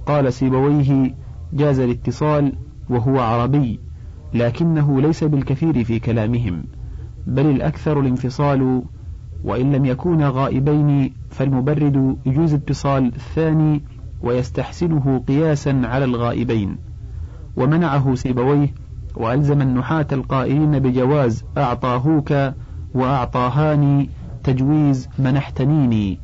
قال 0.06 0.32
سيبويه 0.32 1.14
جاز 1.52 1.78
الاتصال 1.78 2.52
وهو 2.90 3.20
عربي 3.20 3.80
لكنه 4.34 5.00
ليس 5.00 5.24
بالكثير 5.24 5.84
في 5.84 5.98
كلامهم 5.98 6.64
بل 7.26 7.46
الأكثر 7.46 8.00
الانفصال 8.00 8.82
وإن 9.44 9.72
لم 9.72 9.84
يكونا 9.84 10.28
غائبين 10.28 11.12
فالمبرد 11.30 12.16
يجوز 12.26 12.54
اتصال 12.54 13.06
الثاني 13.06 13.82
ويستحسنه 14.22 15.22
قياسا 15.28 15.80
على 15.84 16.04
الغائبين. 16.04 16.76
ومنعه 17.56 18.14
سيبويه 18.14 18.74
وألزم 19.16 19.62
النحاة 19.62 20.06
القائلين 20.12 20.78
بجواز 20.78 21.44
أعطاهوك 21.58 22.34
وأعطاهاني 22.94 24.10
تجويز 24.44 25.08
منحتنيني 25.18 26.20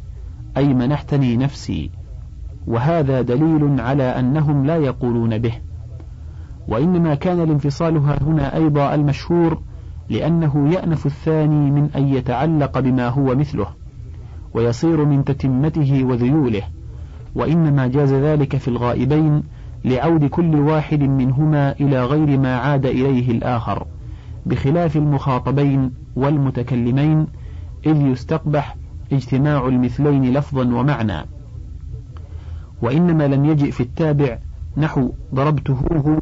أي 0.56 0.74
منحتني 0.74 1.36
نفسي. 1.36 1.90
وهذا 2.66 3.22
دليل 3.22 3.80
على 3.80 4.02
أنهم 4.02 4.66
لا 4.66 4.76
يقولون 4.76 5.38
به. 5.38 5.52
وإنما 6.68 7.14
كان 7.14 7.40
الانفصال 7.40 7.96
ها 7.96 8.22
هنا 8.22 8.56
أيضا 8.56 8.94
المشهور 8.94 9.60
لأنه 10.08 10.72
يأنف 10.74 11.06
الثاني 11.06 11.70
من 11.70 11.90
أن 11.96 12.08
يتعلق 12.08 12.78
بما 12.78 13.08
هو 13.08 13.34
مثله 13.34 13.66
ويصير 14.54 15.04
من 15.04 15.24
تتمته 15.24 16.04
وذيوله 16.04 16.62
وإنما 17.34 17.86
جاز 17.86 18.12
ذلك 18.12 18.56
في 18.56 18.68
الغائبين 18.68 19.42
لعود 19.84 20.24
كل 20.24 20.54
واحد 20.54 21.02
منهما 21.02 21.72
إلى 21.72 22.04
غير 22.04 22.38
ما 22.38 22.56
عاد 22.56 22.86
إليه 22.86 23.30
الآخر 23.30 23.86
بخلاف 24.46 24.96
المخاطبين 24.96 25.90
والمتكلمين 26.16 27.26
إذ 27.86 28.06
يستقبح 28.06 28.76
اجتماع 29.12 29.68
المثلين 29.68 30.32
لفظا 30.32 30.62
ومعنى. 30.62 31.26
وإنما 32.82 33.28
لم 33.28 33.44
يجئ 33.44 33.70
في 33.70 33.80
التابع 33.80 34.38
نحو 34.76 35.12
ضربتهوه 35.34 36.20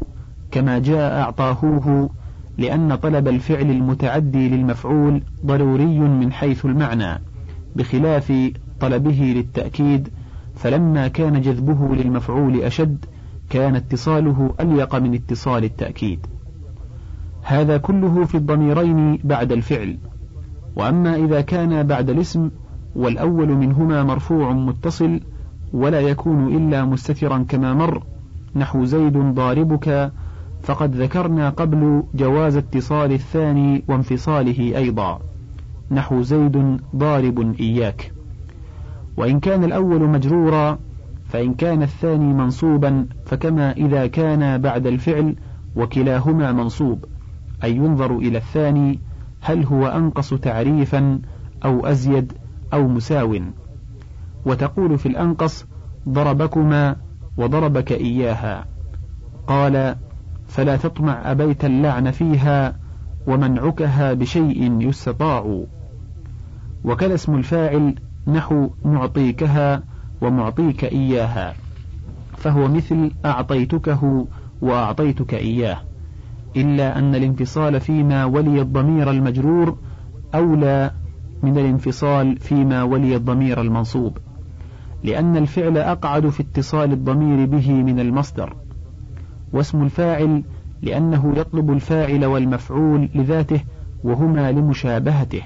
كما 0.53 0.79
جاء 0.79 1.21
أعطاهوه 1.21 2.09
لأن 2.57 2.95
طلب 2.95 3.27
الفعل 3.27 3.71
المتعدي 3.71 4.49
للمفعول 4.49 5.21
ضروري 5.45 5.99
من 5.99 6.31
حيث 6.31 6.65
المعنى 6.65 7.21
بخلاف 7.75 8.33
طلبه 8.79 9.33
للتأكيد 9.35 10.09
فلما 10.55 11.07
كان 11.07 11.41
جذبه 11.41 11.95
للمفعول 11.95 12.61
أشد 12.61 13.05
كان 13.49 13.75
اتصاله 13.75 14.53
أليق 14.59 14.95
من 14.95 15.13
اتصال 15.13 15.63
التأكيد. 15.63 16.25
هذا 17.43 17.77
كله 17.77 18.25
في 18.25 18.35
الضميرين 18.35 19.19
بعد 19.23 19.51
الفعل. 19.51 19.97
وأما 20.75 21.15
إذا 21.15 21.41
كان 21.41 21.87
بعد 21.87 22.09
الاسم 22.09 22.49
والأول 22.95 23.55
منهما 23.55 24.03
مرفوع 24.03 24.53
متصل 24.53 25.19
ولا 25.73 25.99
يكون 25.99 26.55
إلا 26.55 26.85
مستترا 26.85 27.45
كما 27.49 27.73
مر 27.73 28.03
نحو 28.55 28.85
زيد 28.85 29.17
ضاربك 29.17 30.11
فقد 30.63 30.95
ذكرنا 30.95 31.49
قبل 31.49 32.03
جواز 32.13 32.57
اتصال 32.57 33.11
الثاني 33.11 33.83
وانفصاله 33.87 34.77
أيضا. 34.77 35.19
نحو 35.91 36.21
زيد 36.21 36.79
ضارب 36.95 37.55
إياك. 37.59 38.11
وإن 39.17 39.39
كان 39.39 39.63
الأول 39.63 40.09
مجرورا 40.09 40.79
فإن 41.25 41.53
كان 41.53 41.83
الثاني 41.83 42.33
منصوبا 42.33 43.05
فكما 43.25 43.71
إذا 43.71 44.07
كان 44.07 44.61
بعد 44.61 44.87
الفعل 44.87 45.35
وكلاهما 45.75 46.51
منصوب. 46.51 47.05
أي 47.63 47.75
ينظر 47.75 48.17
إلى 48.17 48.37
الثاني 48.37 48.99
هل 49.41 49.65
هو 49.65 49.87
أنقص 49.87 50.33
تعريفا 50.33 51.19
أو 51.65 51.85
أزيد 51.85 52.33
أو 52.73 52.87
مساو. 52.87 53.39
وتقول 54.45 54.97
في 54.97 55.05
الأنقص 55.05 55.65
ضربكما 56.09 56.95
وضربك 57.37 57.91
إياها. 57.91 58.65
قال 59.47 59.95
فلا 60.47 60.77
تطمع 60.77 61.31
أبيت 61.31 61.65
اللعن 61.65 62.11
فيها 62.11 62.75
ومنعكها 63.27 64.13
بشيء 64.13 64.81
يستطاع. 64.81 65.63
وكذا 66.83 67.13
اسم 67.13 67.35
الفاعل 67.35 67.95
نحو 68.27 68.69
معطيكها 68.85 69.83
ومعطيك 70.21 70.83
إياها 70.83 71.53
فهو 72.37 72.67
مثل 72.67 73.11
أعطيتكه 73.25 74.27
وأعطيتك 74.61 75.33
إياه 75.33 75.77
إلا 76.55 76.99
أن 76.99 77.15
الانفصال 77.15 77.79
فيما 77.81 78.25
ولي 78.25 78.61
الضمير 78.61 79.11
المجرور 79.11 79.77
أولى 80.35 80.91
من 81.43 81.57
الانفصال 81.57 82.37
فيما 82.37 82.83
ولي 82.83 83.15
الضمير 83.15 83.61
المنصوب 83.61 84.17
لأن 85.03 85.37
الفعل 85.37 85.77
أقعد 85.77 86.29
في 86.29 86.43
اتصال 86.43 86.91
الضمير 86.91 87.45
به 87.45 87.71
من 87.71 87.99
المصدر. 87.99 88.55
واسم 89.53 89.83
الفاعل 89.83 90.43
لأنه 90.81 91.33
يطلب 91.35 91.71
الفاعل 91.71 92.25
والمفعول 92.25 93.09
لذاته 93.15 93.61
وهما 94.03 94.51
لمشابهته. 94.51 95.41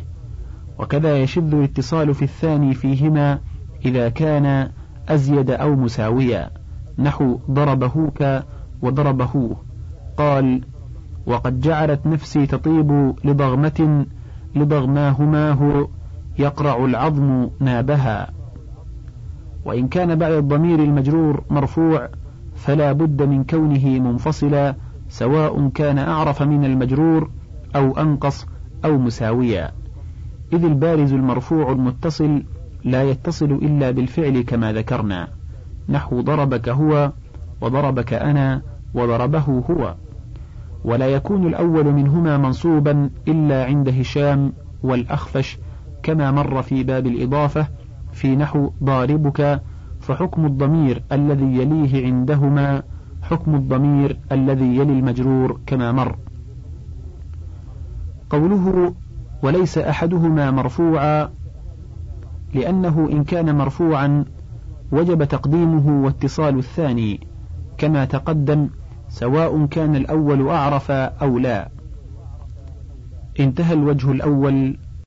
وكذا 0.79 1.17
يشذ 1.17 1.53
الاتصال 1.53 2.13
في 2.13 2.21
الثاني 2.21 2.73
فيهما 2.73 3.39
إذا 3.85 4.09
كان 4.09 4.69
أزيد 5.09 5.51
أو 5.51 5.75
مساويا. 5.75 6.49
نحو 6.99 7.39
ضربهوك 7.51 8.23
وضربهوه. 8.81 9.55
قال 10.17 10.61
وقد 11.25 11.61
جعلت 11.61 12.07
نفسي 12.07 12.45
تطيب 12.45 13.13
لضغمة 13.23 14.05
لضغماهماه 14.55 15.87
يقرع 16.39 16.85
العظم 16.85 17.49
نابها. 17.59 18.29
وإن 19.65 19.87
كان 19.87 20.15
بعد 20.15 20.31
الضمير 20.31 20.79
المجرور 20.79 21.43
مرفوع 21.49 22.09
فلا 22.57 22.91
بد 22.91 23.23
من 23.23 23.43
كونه 23.43 23.99
منفصلا 23.99 24.75
سواء 25.09 25.69
كان 25.69 25.97
أعرف 25.97 26.41
من 26.41 26.65
المجرور 26.65 27.29
أو 27.75 27.97
أنقص 27.97 28.47
أو 28.85 28.97
مساويا. 28.97 29.71
إذ 30.53 30.65
البارز 30.65 31.13
المرفوع 31.13 31.71
المتصل 31.71 32.43
لا 32.83 33.03
يتصل 33.03 33.51
إلا 33.51 33.91
بالفعل 33.91 34.41
كما 34.41 34.73
ذكرنا. 34.73 35.27
نحو 35.89 36.21
ضربك 36.21 36.69
هو 36.69 37.11
وضربك 37.61 38.13
أنا 38.13 38.61
وضربه 38.93 39.63
هو. 39.69 39.95
ولا 40.83 41.07
يكون 41.07 41.47
الأول 41.47 41.93
منهما 41.93 42.37
منصوبا 42.37 43.09
إلا 43.27 43.65
عند 43.65 43.89
هشام 43.89 44.53
والأخفش 44.83 45.57
كما 46.03 46.31
مر 46.31 46.61
في 46.61 46.83
باب 46.83 47.07
الإضافة 47.07 47.67
في 48.13 48.35
نحو 48.35 48.71
ضاربك 48.83 49.61
فحكم 50.07 50.45
الضمير 50.45 51.03
الذي 51.11 51.57
يليه 51.57 52.05
عندهما 52.05 52.83
حكم 53.21 53.55
الضمير 53.55 54.19
الذي 54.31 54.77
يلي 54.77 54.99
المجرور 54.99 55.59
كما 55.65 55.91
مر. 55.91 56.15
قوله 58.29 58.93
وليس 59.43 59.77
أحدهما 59.77 60.51
مرفوعا 60.51 61.29
لأنه 62.53 63.09
إن 63.11 63.23
كان 63.23 63.55
مرفوعا 63.55 64.25
وجب 64.91 65.23
تقديمه 65.23 66.03
واتصال 66.05 66.57
الثاني 66.57 67.19
كما 67.77 68.05
تقدم 68.05 68.69
سواء 69.09 69.65
كان 69.65 69.95
الأول 69.95 70.47
أعرف 70.49 70.91
أو 70.91 71.37
لا. 71.37 71.69
انتهى 73.39 73.73
الوجه 73.73 74.11
الأول 74.11 74.77